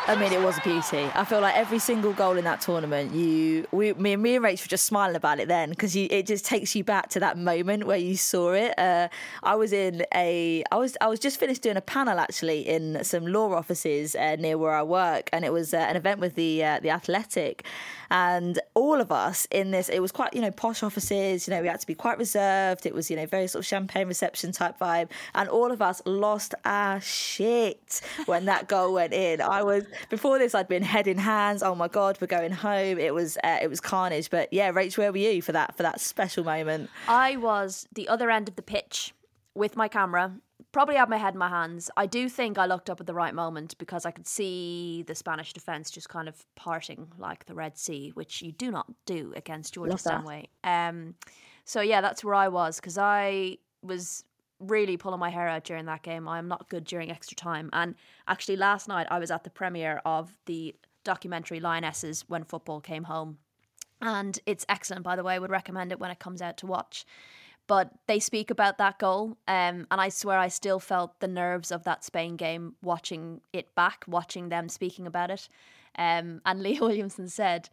[0.09, 1.07] I mean, it was a beauty.
[1.13, 4.59] I feel like every single goal in that tournament, you, we, me, me and Rach
[4.63, 7.85] were just smiling about it then because it just takes you back to that moment
[7.85, 8.73] where you saw it.
[8.79, 9.09] Uh,
[9.43, 13.03] I was in a, I was, I was just finished doing a panel actually in
[13.03, 16.33] some law offices uh, near where I work, and it was uh, an event with
[16.33, 17.63] the uh, the Athletic,
[18.09, 21.47] and all of us in this, it was quite you know posh offices.
[21.47, 22.87] You know, we had to be quite reserved.
[22.87, 26.01] It was you know very sort of champagne reception type vibe, and all of us
[26.07, 29.39] lost our shit when that goal went in.
[29.39, 31.63] I was before this, I'd been head in hands.
[31.63, 32.97] Oh my god, we're going home.
[32.97, 34.29] It was uh, it was carnage.
[34.29, 36.89] But yeah, Rach, where were you for that for that special moment?
[37.07, 39.13] I was the other end of the pitch
[39.55, 40.33] with my camera,
[40.71, 41.89] probably had my head in my hands.
[41.97, 45.15] I do think I looked up at the right moment because I could see the
[45.15, 49.33] Spanish defence just kind of parting like the Red Sea, which you do not do
[49.35, 50.01] against Georgia Love.
[50.01, 50.47] Stanway.
[50.63, 51.15] Um,
[51.65, 54.23] so yeah, that's where I was because I was
[54.59, 56.27] really pulling my hair out during that game.
[56.27, 57.69] I'm not good during extra time.
[57.73, 57.95] And
[58.27, 63.05] actually, last night I was at the premiere of the documentary Lionesses when football came
[63.05, 63.37] home.
[64.01, 65.35] And it's excellent, by the way.
[65.35, 67.05] I would recommend it when it comes out to watch.
[67.67, 69.37] But they speak about that goal.
[69.47, 73.73] Um, and I swear I still felt the nerves of that Spain game watching it
[73.75, 75.49] back, watching them speaking about it.
[75.97, 77.69] Um, and Leah Williamson said,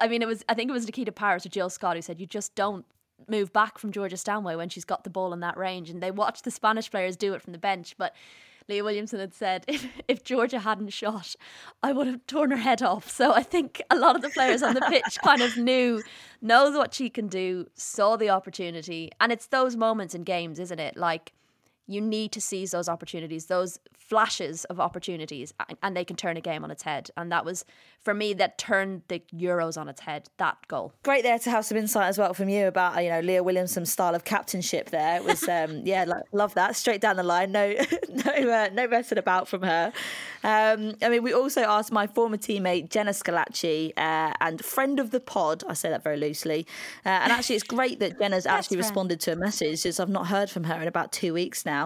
[0.00, 2.20] I mean, it was, I think it was Nikita Parris or Jill Scott who said,
[2.20, 2.84] you just don't
[3.26, 5.90] move back from Georgia Stanway when she's got the ball in that range.
[5.90, 7.94] And they watched the Spanish players do it from the bench.
[7.98, 8.14] But
[8.68, 11.34] Leah Williamson had said, if, if Georgia hadn't shot,
[11.82, 13.10] I would have torn her head off.
[13.10, 16.02] So I think a lot of the players on the pitch kind of knew,
[16.40, 19.10] knows what she can do, saw the opportunity.
[19.20, 20.96] And it's those moments in games, isn't it?
[20.96, 21.32] Like,
[21.88, 26.40] you need to seize those opportunities, those flashes of opportunities, and- they can turn a
[26.40, 27.10] game on its head.
[27.16, 27.64] And that was,
[27.98, 30.92] for me, that turned the Euros on its head, that goal.
[31.02, 33.42] Great there to have some insight as well from you about uh, you know Leah
[33.42, 34.90] Williamson's style of captainship.
[34.90, 37.52] There it was um, yeah, lo- love that straight down the line.
[37.52, 37.74] No,
[38.26, 39.92] no, uh, no messing about from her.
[40.44, 45.10] Um, I mean, we also asked my former teammate Jenna Schillaci uh, and friend of
[45.10, 45.64] the pod.
[45.68, 46.66] I say that very loosely,
[47.04, 50.28] uh, and actually, it's great that Jenna's actually responded to a message since I've not
[50.28, 51.77] heard from her in about two weeks now.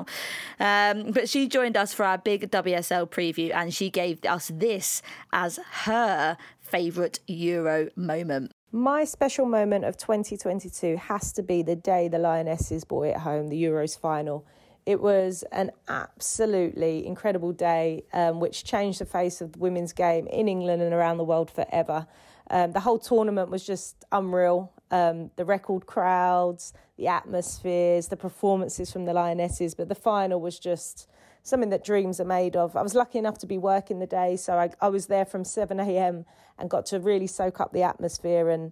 [0.59, 5.02] Um, but she joined us for our big WSL preview, and she gave us this
[5.33, 8.52] as her favourite Euro moment.
[8.74, 13.48] My special moment of 2022 has to be the day the Lionesses brought it home,
[13.48, 14.46] the Euros final.
[14.87, 20.26] It was an absolutely incredible day, um, which changed the face of the women's game
[20.26, 22.07] in England and around the world forever.
[22.50, 24.72] Um, the whole tournament was just unreal.
[24.90, 30.56] Um, the record crowds, the atmospheres, the performances from the Lionesses, but the final was
[30.56, 31.08] just
[31.42, 32.76] something that dreams are made of.
[32.76, 35.42] I was lucky enough to be working the day, so I, I was there from
[35.42, 36.24] 7 a.m.
[36.60, 38.70] and got to really soak up the atmosphere and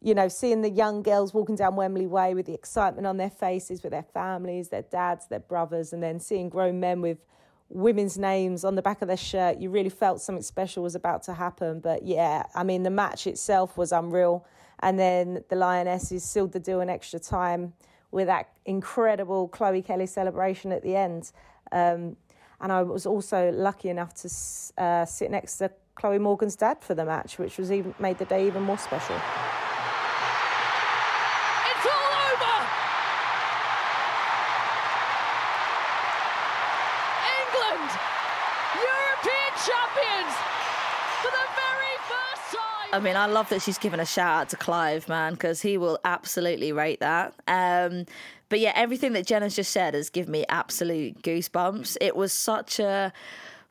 [0.00, 3.30] you know, seeing the young girls walking down Wembley Way with the excitement on their
[3.30, 7.18] faces, with their families, their dads, their brothers, and then seeing grown men with
[7.68, 11.22] women's names on the back of their shirt, you really felt something special was about
[11.22, 11.78] to happen.
[11.78, 14.44] But yeah, I mean, the match itself was unreal.
[14.82, 17.72] And then the Lionesses sealed the deal in extra time
[18.10, 21.32] with that incredible Chloe Kelly celebration at the end.
[21.70, 22.16] Um,
[22.60, 26.94] and I was also lucky enough to uh, sit next to Chloe Morgan's dad for
[26.94, 29.16] the match, which was even made the day even more special.
[42.92, 45.78] I mean, I love that she's given a shout out to Clive, man, because he
[45.78, 47.34] will absolutely rate that.
[47.48, 48.04] Um,
[48.50, 51.96] but yeah, everything that Jenna's just said has given me absolute goosebumps.
[52.02, 53.12] It was such a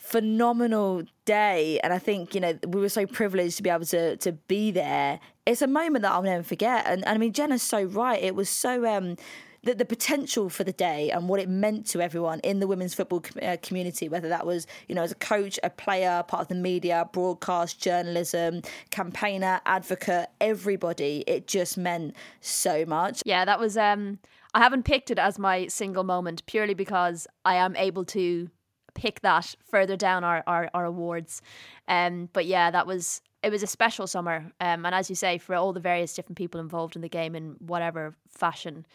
[0.02, 4.18] phenomenal day and i think you know we were so privileged to be able to
[4.18, 7.62] to be there it's a moment that i'll never forget and, and i mean jenna's
[7.62, 9.16] so right it was so um
[9.64, 12.94] the, the potential for the day and what it meant to everyone in the women's
[12.94, 16.42] football com- uh, community, whether that was, you know, as a coach, a player, part
[16.42, 21.24] of the media, broadcast, journalism, campaigner, advocate, everybody.
[21.28, 23.22] It just meant so much.
[23.26, 23.78] Yeah, that was.
[23.78, 24.20] um
[24.54, 28.50] I haven't picked it as my single moment purely because I am able to
[28.94, 31.42] pick that further down our, our, our awards.
[31.88, 34.52] Um, but yeah, that was it was a special summer.
[34.60, 37.36] Um, and as you say, for all the various different people involved in the game
[37.36, 38.86] in whatever fashion,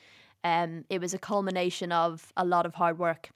[0.46, 3.30] um, it was a culmination of a lot of hard work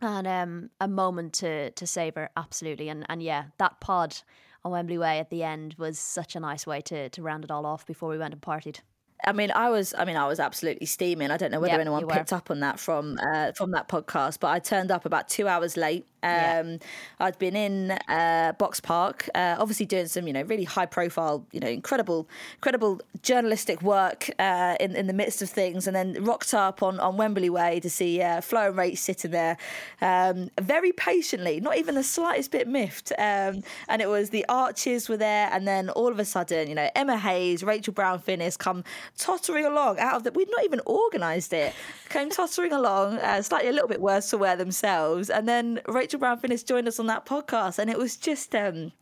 [0.00, 2.88] and um, a moment to to savor absolutely.
[2.88, 4.16] And and yeah, that pod
[4.64, 7.50] on Wembley Way at the end was such a nice way to to round it
[7.50, 8.80] all off before we went and partied.
[9.24, 11.30] I mean, I was, I mean, I was absolutely steaming.
[11.30, 14.38] I don't know whether yep, anyone picked up on that from uh, from that podcast,
[14.40, 16.76] but I turned up about two hours late um, yeah.
[17.20, 21.46] I'd been in uh, Box Park, uh, obviously doing some, you know, really high profile,
[21.52, 26.22] you know, incredible, incredible journalistic work uh, in in the midst of things, and then
[26.24, 29.56] rocked up on, on Wembley Way to see uh, Flo and Rach sitting there,
[30.00, 33.12] um, very patiently, not even the slightest bit miffed.
[33.18, 36.74] Um, and it was the Arches were there, and then all of a sudden, you
[36.74, 38.84] know, Emma Hayes, Rachel Brown Finnis come
[39.16, 40.32] tottering along out of the.
[40.32, 41.74] We'd not even organised it.
[42.08, 46.15] Came tottering along, uh, slightly a little bit worse to wear themselves, and then Rachel
[46.16, 48.92] Rachel Brown Finnis joined us on that podcast, and it was just, um,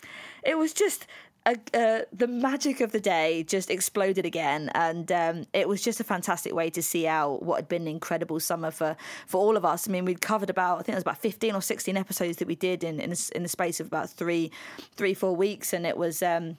[0.43, 1.07] it was just
[1.47, 6.01] uh, uh, the magic of the day just exploded again, and um, it was just
[6.01, 8.97] a fantastic way to see out what had been an incredible summer for
[9.27, 9.89] for all of us.
[9.89, 12.49] I mean, we'd covered about I think it was about fifteen or sixteen episodes that
[12.49, 14.51] we did in in, in the space of about three
[14.97, 16.23] three four weeks, and it was.
[16.23, 16.57] Um,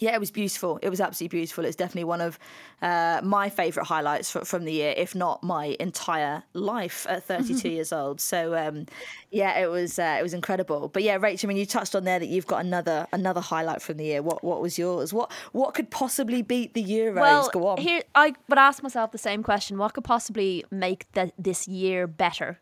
[0.00, 0.78] yeah, it was beautiful.
[0.82, 1.66] It was absolutely beautiful.
[1.66, 2.38] It's definitely one of
[2.80, 7.68] uh, my favourite highlights for, from the year, if not my entire life at 32
[7.70, 8.18] years old.
[8.18, 8.86] So um,
[9.30, 10.88] yeah, it was uh, it was incredible.
[10.88, 13.82] But yeah, Rachel, I mean, you touched on there that you've got another another highlight
[13.82, 14.22] from the year.
[14.22, 15.12] What what was yours?
[15.12, 17.20] What what could possibly beat the Euros?
[17.20, 17.78] Well, Go on.
[17.78, 22.06] Here, I would ask myself the same question: What could possibly make the, this year
[22.06, 22.58] better?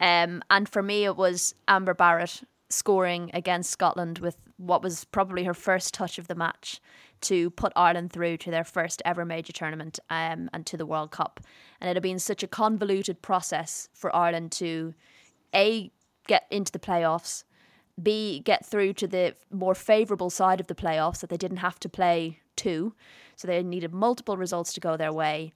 [0.00, 5.44] Um, and for me, it was Amber Barrett scoring against Scotland with what was probably
[5.44, 6.80] her first touch of the match
[7.22, 11.10] to put Ireland through to their first ever major tournament um, and to the World
[11.10, 11.40] Cup.
[11.80, 14.94] And it had been such a convoluted process for Ireland to
[15.54, 15.90] A,
[16.26, 17.44] get into the playoffs,
[18.00, 21.80] B, get through to the more favourable side of the playoffs that they didn't have
[21.80, 22.94] to play two.
[23.36, 25.52] So they needed multiple results to go their way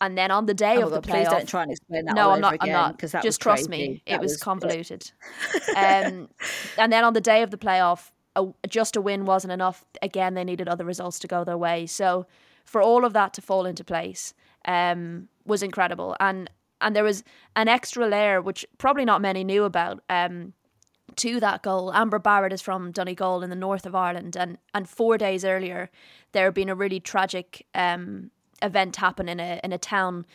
[0.00, 2.04] and then on the day oh of the God, playoff, please don't try and explain
[2.04, 2.14] that.
[2.14, 2.54] No, I'm not.
[2.54, 2.96] Again, I'm not.
[2.96, 5.10] Because just trust me, that it was, was convoluted.
[5.76, 6.28] um,
[6.76, 9.84] and then on the day of the playoff, a, just a win wasn't enough.
[10.00, 11.86] Again, they needed other results to go their way.
[11.86, 12.26] So
[12.64, 14.34] for all of that to fall into place
[14.66, 16.48] um, was incredible, and
[16.80, 17.24] and there was
[17.56, 20.02] an extra layer which probably not many knew about.
[20.08, 20.54] Um,
[21.16, 21.92] to that goal.
[21.94, 25.90] Amber Barrett is from Donegal in the north of Ireland, and and four days earlier,
[26.30, 28.30] there had been a really tragic um,
[28.62, 30.26] event happen in a in a town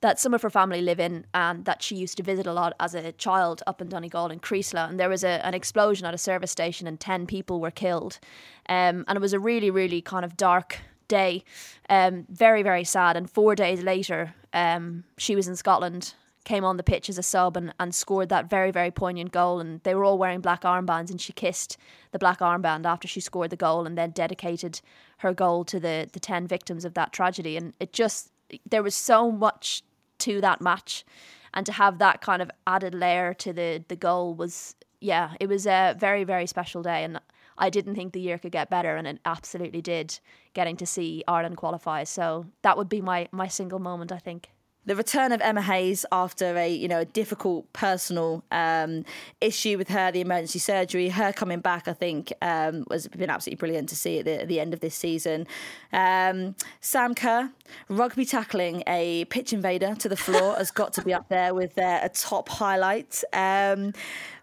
[0.00, 2.72] that some of her family live in and that she used to visit a lot
[2.80, 4.88] as a child up in Donegal and Creeslough.
[4.88, 8.18] And there was a, an explosion at a service station and 10 people were killed.
[8.68, 11.44] Um, and it was a really, really kind of dark day.
[11.90, 13.16] Um, very, very sad.
[13.16, 17.22] And four days later, um, she was in Scotland came on the pitch as a
[17.22, 19.60] sub and, and scored that very, very poignant goal.
[19.60, 21.76] And they were all wearing black armbands, and she kissed
[22.12, 24.80] the black armband after she scored the goal and then dedicated
[25.18, 27.56] her goal to the, the 10 victims of that tragedy.
[27.56, 28.30] And it just,
[28.68, 29.82] there was so much
[30.20, 31.04] to that match.
[31.52, 35.48] And to have that kind of added layer to the, the goal was, yeah, it
[35.48, 37.04] was a very, very special day.
[37.04, 37.20] And
[37.58, 40.18] I didn't think the year could get better, and it absolutely did,
[40.54, 42.04] getting to see Ireland qualify.
[42.04, 44.50] So that would be my, my single moment, I think
[44.86, 49.04] the return of Emma Hayes after a you know a difficult personal um,
[49.40, 53.60] issue with her, the emergency surgery, her coming back, I think um, was been absolutely
[53.60, 55.46] brilliant to see at the, at the end of this season.
[55.92, 57.50] Um, Sam Kerr
[57.88, 61.78] rugby tackling a pitch invader to the floor has got to be up there with
[61.78, 63.22] uh, a top highlight.
[63.32, 63.92] Um,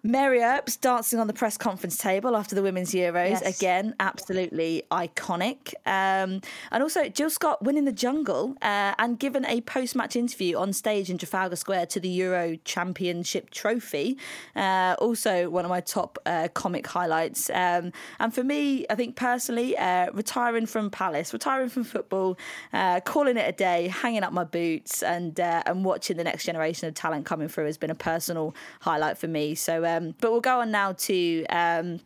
[0.03, 3.29] Mary Earps dancing on the press conference table after the Women's Euros.
[3.29, 3.57] Yes.
[3.57, 5.73] Again, absolutely iconic.
[5.85, 6.41] Um,
[6.71, 10.73] and also Jill Scott winning the jungle uh, and given a post match interview on
[10.73, 14.17] stage in Trafalgar Square to the Euro Championship trophy.
[14.55, 17.49] Uh, also, one of my top uh, comic highlights.
[17.49, 22.37] Um, and for me, I think personally, uh, retiring from Palace, retiring from football,
[22.73, 26.45] uh, calling it a day, hanging up my boots, and uh, and watching the next
[26.45, 29.55] generation of talent coming through has been a personal highlight for me.
[29.55, 31.45] So, um, but we'll go on now to.
[31.45, 31.99] Um,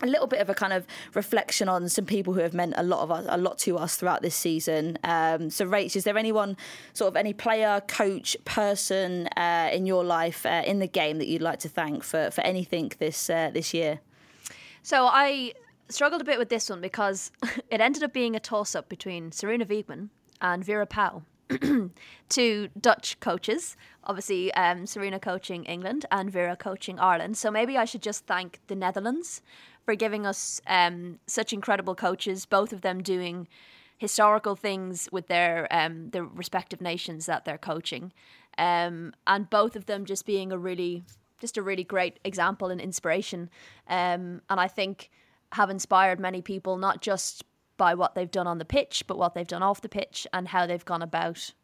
[0.00, 2.84] a little bit of a kind of reflection on some people who have meant a
[2.84, 4.96] lot of us, a lot to us throughout this season.
[5.02, 6.56] Um, so, Rach, is there anyone,
[6.92, 11.26] sort of any player, coach, person uh, in your life uh, in the game that
[11.26, 13.98] you'd like to thank for for anything this uh, this year?
[14.82, 15.52] So I
[15.88, 17.30] struggled a bit with this one because
[17.70, 20.08] it ended up being a toss up between Sarina Wiegman
[20.40, 21.22] and Vera Pauw.
[22.28, 27.36] two Dutch coaches, obviously um, Sarina coaching England and Vera coaching Ireland.
[27.36, 29.42] So maybe I should just thank the Netherlands
[29.84, 33.48] for giving us um, such incredible coaches, both of them doing
[33.96, 38.12] historical things with their um, their respective nations that they're coaching,
[38.56, 41.04] um, and both of them just being a really
[41.40, 43.48] just a really great example and inspiration.
[43.88, 45.10] Um, and I think
[45.52, 47.44] have inspired many people, not just
[47.78, 50.48] by what they've done on the pitch, but what they've done off the pitch and
[50.48, 51.54] how they've gone about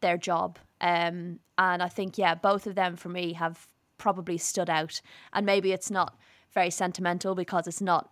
[0.00, 0.58] their job.
[0.82, 5.00] Um, and I think, yeah, both of them for me have probably stood out.
[5.32, 6.18] And maybe it's not
[6.52, 8.10] very sentimental because it's not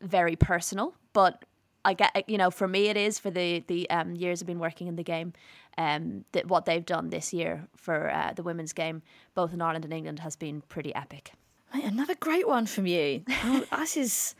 [0.00, 1.44] very personal, but
[1.84, 4.58] I get, you know, for me it is for the the um, years I've been
[4.58, 5.32] working in the game.
[5.78, 9.02] Um, that what they've done this year for uh, the women's game,
[9.34, 11.32] both in Ireland and England, has been pretty epic.
[11.70, 13.22] Another great one from you.
[13.44, 14.34] Oh, this is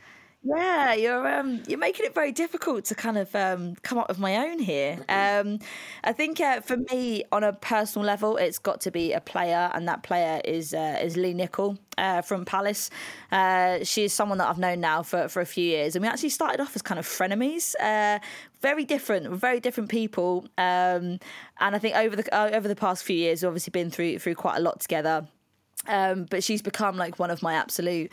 [0.47, 4.21] yeah, you're um, you're making it very difficult to kind of um, come up with
[4.21, 5.05] my own here.
[5.09, 5.59] Um,
[6.05, 9.71] I think uh, for me, on a personal level, it's got to be a player,
[9.75, 12.91] and that player is uh, is Leigh Nicol uh, from Palace.
[13.33, 16.09] Uh, she is someone that I've known now for, for a few years, and we
[16.09, 17.75] actually started off as kind of frenemies.
[17.81, 18.21] Uh,
[18.61, 21.19] very different, very different people, um,
[21.59, 24.21] and I think over the uh, over the past few years, we've obviously been through
[24.21, 25.27] through quite a lot together.
[25.89, 28.13] Um, but she's become like one of my absolute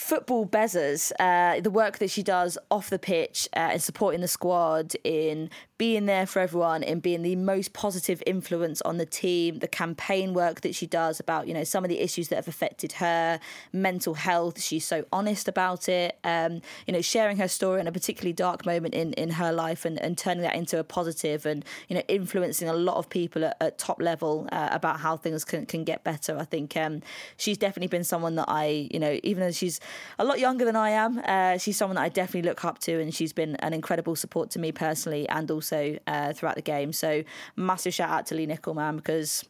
[0.00, 4.28] football bezzers, uh, the work that she does off the pitch uh, in supporting the
[4.28, 5.50] squad, in
[5.80, 10.34] being there for everyone and being the most positive influence on the team, the campaign
[10.34, 13.40] work that she does about, you know, some of the issues that have affected her,
[13.72, 14.60] mental health.
[14.60, 16.18] She's so honest about it.
[16.22, 19.86] Um, you know, sharing her story in a particularly dark moment in, in her life
[19.86, 23.42] and, and turning that into a positive and, you know, influencing a lot of people
[23.46, 26.36] at, at top level uh, about how things can, can get better.
[26.36, 27.00] I think um,
[27.38, 29.80] she's definitely been someone that I, you know, even though she's
[30.18, 33.00] a lot younger than I am, uh, she's someone that I definitely look up to
[33.00, 36.62] and she's been an incredible support to me personally and also also uh, throughout the
[36.62, 36.92] game.
[36.92, 37.22] So
[37.56, 39.44] massive shout out to Leigh Nicol, man, because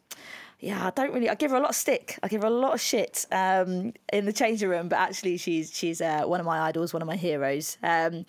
[0.59, 1.29] yeah, I don't really.
[1.29, 2.19] I give her a lot of stick.
[2.21, 5.75] I give her a lot of shit um, in the changing room, but actually, she's
[5.75, 7.77] she's uh, one of my idols, one of my heroes.
[7.81, 8.25] Um,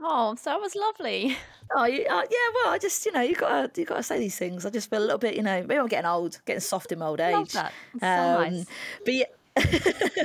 [0.00, 1.36] oh, so that was lovely.
[1.74, 2.48] Oh, you, uh, yeah.
[2.54, 4.66] Well, I just you know you got to you got to say these things.
[4.66, 6.98] I just feel a little bit you know maybe I'm getting old, getting soft in
[6.98, 7.32] my old age.
[7.32, 7.72] Love that.
[7.98, 8.66] so um, nice.
[9.06, 9.24] But yeah.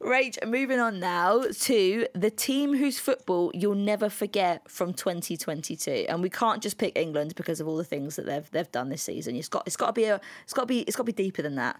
[0.00, 6.22] Rach, moving on now to the team whose football you'll never forget from 2022, and
[6.22, 9.02] we can't just pick England because of all the things that they've they've done this
[9.02, 9.36] season.
[9.36, 11.22] It's got it's got to be a it's got to be it's got to be
[11.24, 11.78] deeper than that.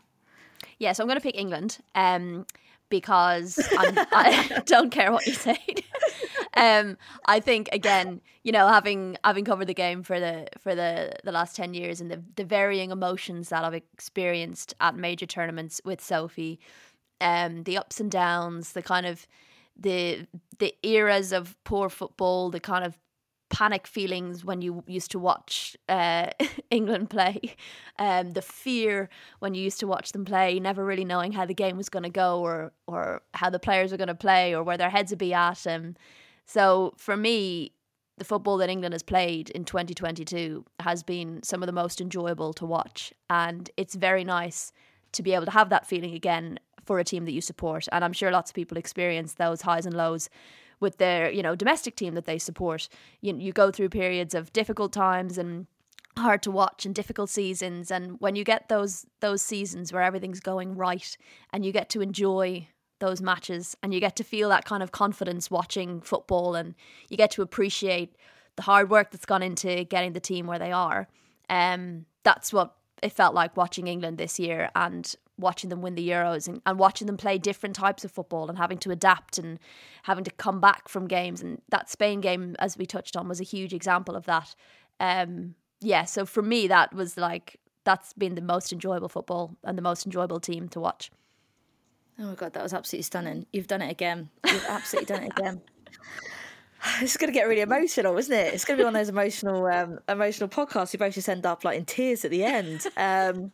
[0.78, 1.78] Yeah, so I'm going to pick England.
[1.94, 2.44] Um,
[2.90, 5.58] because I don't care what you say.
[6.54, 11.14] um, I think again, you know, having having covered the game for the for the
[11.24, 15.80] the last ten years and the the varying emotions that I've experienced at major tournaments
[15.84, 16.60] with Sophie,
[17.20, 19.26] um, the ups and downs, the kind of
[19.76, 20.26] the
[20.58, 22.98] the eras of poor football, the kind of
[23.50, 26.28] panic feelings when you used to watch uh,
[26.70, 27.56] England play,
[27.98, 29.08] um, the fear
[29.40, 32.04] when you used to watch them play, never really knowing how the game was going
[32.04, 35.10] to go or or how the players were going to play or where their heads
[35.10, 35.66] would be at.
[35.66, 35.96] Um,
[36.46, 37.72] so for me,
[38.20, 42.52] the football that England has played in 2022 has been some of the most enjoyable
[42.52, 43.14] to watch.
[43.30, 44.72] And it's very nice
[45.12, 46.58] to be able to have that feeling again
[46.90, 47.86] for a team that you support.
[47.92, 50.28] And I'm sure lots of people experience those highs and lows
[50.80, 52.88] with their, you know, domestic team that they support.
[53.20, 55.68] You, you go through periods of difficult times and
[56.18, 60.40] hard to watch and difficult seasons and when you get those those seasons where everything's
[60.40, 61.16] going right
[61.52, 62.66] and you get to enjoy
[62.98, 66.74] those matches and you get to feel that kind of confidence watching football and
[67.08, 68.16] you get to appreciate
[68.56, 71.06] the hard work that's gone into getting the team where they are.
[71.48, 76.08] Um, that's what it felt like watching England this year and watching them win the
[76.08, 79.58] Euros and, and watching them play different types of football and having to adapt and
[80.04, 81.42] having to come back from games.
[81.42, 84.54] And that Spain game, as we touched on, was a huge example of that.
[85.00, 89.76] Um, yeah, so for me, that was like, that's been the most enjoyable football and
[89.76, 91.10] the most enjoyable team to watch.
[92.18, 93.46] Oh my god, that was absolutely stunning.
[93.52, 94.28] You've done it again.
[94.46, 95.62] You've absolutely done it again.
[97.00, 98.54] It's going to get really emotional, isn't it?
[98.54, 100.92] It's going to be one of those emotional, um, emotional podcasts.
[100.92, 102.86] You both just end up like in tears at the end.
[102.96, 103.52] Um,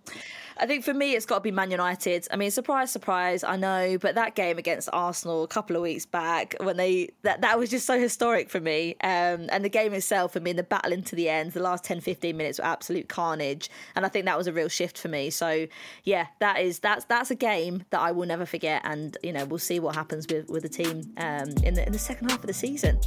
[0.58, 2.26] I think for me, it's got to be Man United.
[2.30, 6.06] I mean, surprise, surprise, I know, but that game against Arsenal a couple of weeks
[6.06, 8.96] back, when they that that was just so historic for me.
[9.02, 12.00] Um, and the game itself, I mean, the battle into the end, the last 10,
[12.00, 15.30] 15 minutes were absolute carnage, and I think that was a real shift for me.
[15.30, 15.66] So
[16.04, 19.44] yeah, that is that's that's a game that I will never forget, and you know,
[19.44, 22.40] we'll see what happens with with the team um, in the in the second half
[22.40, 22.98] of the season.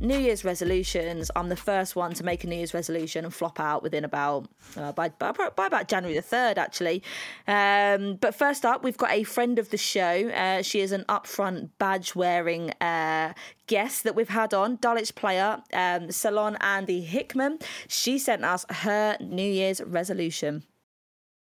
[0.00, 1.30] New Year's resolutions.
[1.34, 4.46] I'm the first one to make a New Year's resolution and flop out within about
[4.76, 7.02] uh, by, by, by about January the third, actually.
[7.48, 10.28] Um, but first up, we've got a friend of the show.
[10.28, 13.32] Uh, she is an upfront badge wearing uh,
[13.66, 17.58] guest that we've had on, Dulwich player um, Salon Andy Hickman.
[17.88, 20.62] She sent us her New Year's resolution.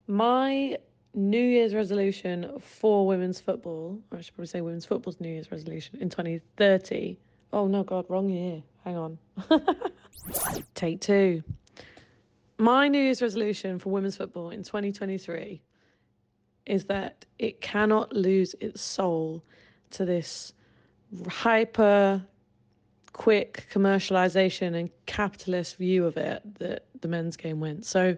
[0.06, 0.78] My
[1.12, 5.98] New Year's resolution for women's football, I should probably say women's football's New Year's resolution
[6.00, 7.18] in 2030
[7.52, 8.62] Oh no, God, wrong year.
[8.84, 9.18] Hang on.
[10.74, 11.42] Take two.
[12.58, 15.62] My New Year's resolution for women's football in 2023
[16.66, 19.42] is that it cannot lose its soul
[19.90, 20.52] to this
[21.28, 22.22] hyper
[23.12, 27.86] quick commercialization and capitalist view of it that the men's game went.
[27.86, 28.16] So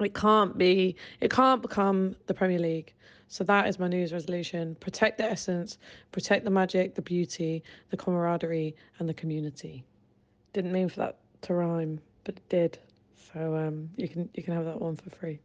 [0.00, 2.94] it can't be, it can't become the Premier League.
[3.28, 4.76] So that is my New Year's resolution.
[4.76, 5.78] Protect the essence,
[6.12, 9.84] protect the magic, the beauty, the camaraderie, and the community.
[10.52, 12.78] Didn't mean for that to rhyme, but it did.
[13.32, 15.40] So um, you can you can have that one for free.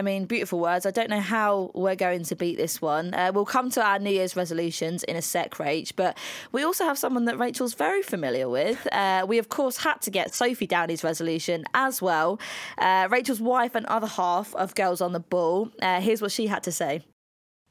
[0.00, 0.86] I mean, beautiful words.
[0.86, 3.12] I don't know how we're going to beat this one.
[3.12, 6.16] Uh, we'll come to our New Year's resolutions in a sec, Rach, but
[6.52, 8.88] we also have someone that Rachel's very familiar with.
[8.92, 12.40] Uh, we, of course, had to get Sophie Downey's resolution as well.
[12.78, 15.70] Uh, Rachel's wife and other half of Girls on the Ball.
[15.82, 17.02] Uh, here's what she had to say.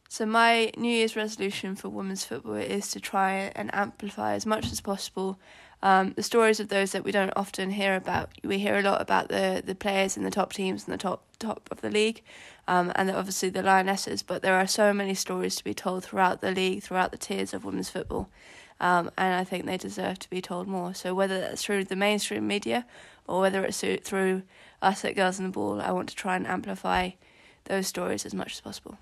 [0.07, 4.71] So my New Year's resolution for women's football is to try and amplify as much
[4.71, 5.39] as possible
[5.81, 8.29] um, the stories of those that we don't often hear about.
[8.43, 11.23] We hear a lot about the the players in the top teams and the top
[11.39, 12.21] top of the league,
[12.67, 14.21] um, and obviously the lionesses.
[14.21, 17.53] But there are so many stories to be told throughout the league, throughout the tiers
[17.53, 18.29] of women's football,
[18.79, 20.93] um, and I think they deserve to be told more.
[20.93, 22.85] So whether that's through the mainstream media
[23.27, 24.43] or whether it's through
[24.81, 27.11] us at Girls on the Ball, I want to try and amplify
[27.65, 28.97] those stories as much as possible.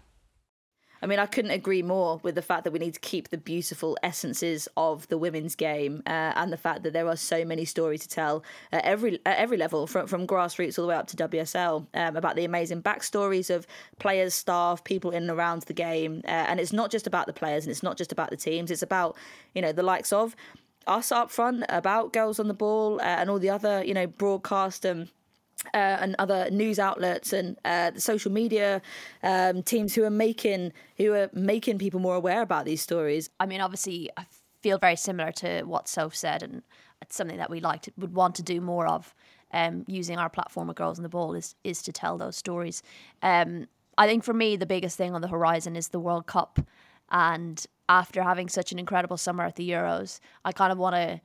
[1.01, 3.37] I mean, I couldn't agree more with the fact that we need to keep the
[3.37, 7.65] beautiful essences of the women's game uh, and the fact that there are so many
[7.65, 11.07] stories to tell at every at every level, from from grassroots all the way up
[11.07, 13.67] to WSL, um, about the amazing backstories of
[13.99, 16.21] players, staff, people in and around the game.
[16.25, 18.71] Uh, and it's not just about the players and it's not just about the teams.
[18.71, 19.15] It's about
[19.53, 20.35] you know the likes of
[20.87, 24.07] us up front, about girls on the ball, uh, and all the other you know
[24.07, 25.09] broadcast and
[25.73, 28.81] uh, and other news outlets and uh, the social media
[29.23, 33.29] um, teams who are making who are making people more aware about these stories.
[33.39, 34.25] I mean, obviously, I
[34.61, 36.61] feel very similar to what Soph said, and
[37.01, 39.13] it's something that we like to, would want to do more of.
[39.53, 42.83] Um, using our platform of Girls on the Ball is is to tell those stories.
[43.21, 46.59] Um, I think for me, the biggest thing on the horizon is the World Cup,
[47.09, 51.21] and after having such an incredible summer at the Euros, I kind of want to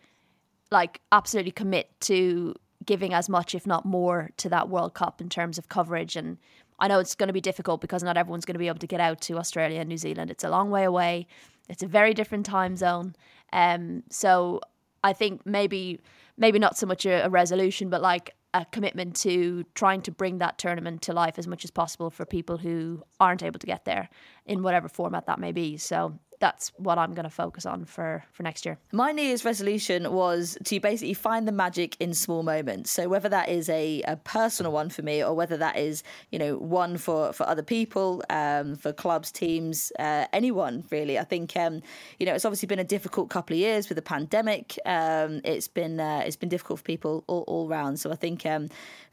[0.71, 2.55] like absolutely commit to
[2.85, 6.17] giving as much, if not more, to that World Cup in terms of coverage.
[6.17, 6.39] And
[6.79, 8.87] I know it's going to be difficult because not everyone's going to be able to
[8.87, 10.31] get out to Australia and New Zealand.
[10.31, 11.27] It's a long way away.
[11.69, 13.15] It's a very different time zone.
[13.53, 14.61] Um, so
[15.05, 16.01] I think maybe
[16.37, 20.39] maybe not so much a, a resolution, but like a commitment to trying to bring
[20.39, 23.85] that tournament to life as much as possible for people who aren't able to get
[23.85, 24.09] there
[24.47, 25.77] in whatever format that may be.
[25.77, 28.77] So that's what I'm going to focus on for for next year.
[28.91, 32.91] My New Year's resolution was to basically find the magic in small moments.
[32.91, 36.41] So whether that is a, a personal one for me, or whether that is you
[36.41, 41.17] know one for for other people, um, for clubs, teams, uh, anyone really.
[41.17, 41.81] I think um,
[42.19, 44.77] you know it's obviously been a difficult couple of years with the pandemic.
[44.85, 48.01] Um, it's been uh, it's been difficult for people all, all round.
[48.01, 48.69] So I think um,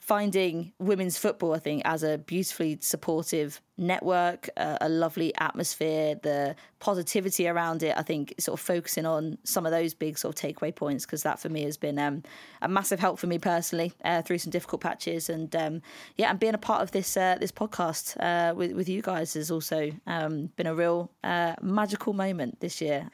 [0.10, 6.56] finding women's football, I think, as a beautifully supportive network, uh, a lovely atmosphere, the
[6.80, 7.96] positivity around it.
[7.96, 11.22] I think sort of focusing on some of those big sort of takeaway points because
[11.22, 12.24] that for me has been um,
[12.64, 15.30] a massive help for me personally uh, through some difficult patches.
[15.30, 15.84] And um,
[16.18, 19.36] yeah, and being a part of this uh, this podcast uh, with with you guys
[19.36, 23.08] has also um, been a real uh, magical moment this year.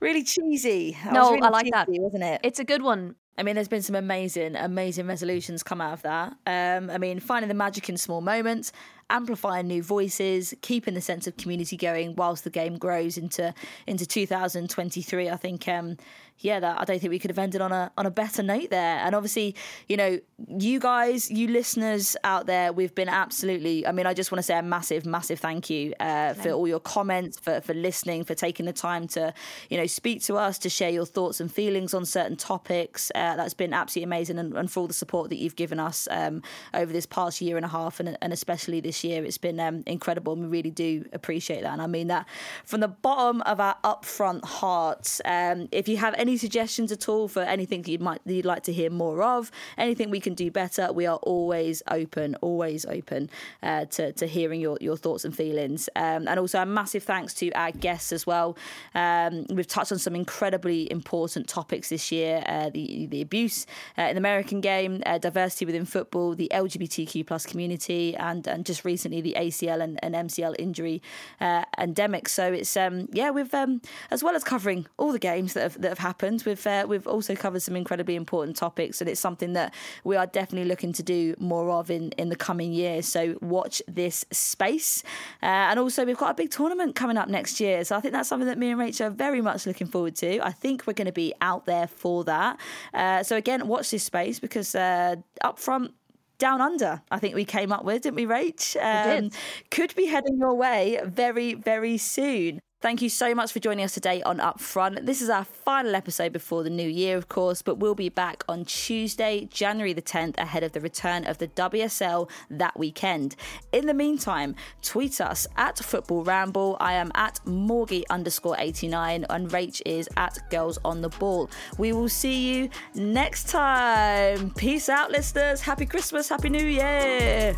[0.00, 0.96] Really cheesy.
[1.12, 2.40] no, really I like cheesy, that, wasn't it?
[2.42, 3.16] It's a good one.
[3.38, 6.36] I mean, there's been some amazing, amazing resolutions come out of that.
[6.44, 8.72] Um, I mean, finding the magic in small moments,
[9.10, 13.54] amplifying new voices, keeping the sense of community going whilst the game grows into
[13.86, 15.30] into 2023.
[15.30, 15.96] I think um,
[16.40, 18.70] yeah, that I don't think we could have ended on a on a better note
[18.70, 18.98] there.
[18.98, 19.54] And obviously,
[19.88, 23.86] you know, you guys, you listeners out there, we've been absolutely.
[23.86, 26.68] I mean, I just want to say a massive, massive thank you uh, for all
[26.68, 29.34] your comments, for for listening, for taking the time to,
[29.68, 33.10] you know, speak to us, to share your thoughts and feelings on certain topics.
[33.14, 36.06] Uh, that's been absolutely amazing, and, and, for all the support that you've given us
[36.10, 36.42] um,
[36.74, 39.82] over this past year and a half, and, and especially this year, it's been um,
[39.86, 40.34] incredible.
[40.34, 42.26] And we really do appreciate that, and I mean that
[42.64, 45.20] from the bottom of our upfront hearts.
[45.24, 48.62] Um, if you have any any suggestions at all for anything you might you'd like
[48.62, 53.30] to hear more of, anything we can do better, we are always open, always open
[53.62, 55.88] uh, to, to hearing your, your thoughts and feelings.
[55.96, 58.58] Um, and also a massive thanks to our guests as well.
[58.94, 63.64] Um, we've touched on some incredibly important topics this year: uh, the the abuse
[63.96, 68.66] uh, in the American game, uh, diversity within football, the LGBTQ plus community, and and
[68.66, 71.00] just recently the ACL and, and MCL injury
[71.40, 72.28] uh, endemic.
[72.28, 75.80] So it's um, yeah, we've um, as well as covering all the games that have
[75.80, 76.42] that have happened happened.
[76.44, 80.26] We've uh, we've also covered some incredibly important topics, and it's something that we are
[80.26, 83.06] definitely looking to do more of in in the coming years.
[83.06, 85.02] So watch this space,
[85.42, 87.84] uh, and also we've got a big tournament coming up next year.
[87.84, 90.40] So I think that's something that me and Rachel are very much looking forward to.
[90.40, 92.58] I think we're going to be out there for that.
[92.92, 95.94] Uh, so again, watch this space because uh, up front
[96.38, 98.76] down under, I think we came up with, didn't we, Rach?
[98.80, 99.30] Um,
[99.70, 102.60] could be heading your way very, very soon.
[102.80, 105.04] Thank you so much for joining us today on Upfront.
[105.04, 108.44] This is our final episode before the new year, of course, but we'll be back
[108.48, 113.34] on Tuesday, January the 10th, ahead of the return of the WSL that weekend.
[113.72, 116.76] In the meantime, tweet us at Football Ramble.
[116.78, 121.50] I am at Morgie underscore 89, and Rach is at Girls on the Ball.
[121.78, 124.50] We will see you next time.
[124.54, 125.60] Peace out, listeners.
[125.60, 127.56] Happy Christmas, Happy New Year.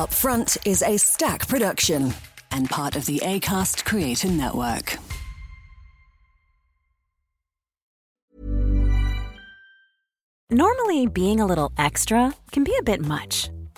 [0.00, 2.14] Upfront is a Stak production
[2.50, 4.96] and part of the ACAST Creator Network.
[10.48, 13.50] Normally, being a little extra can be a bit much,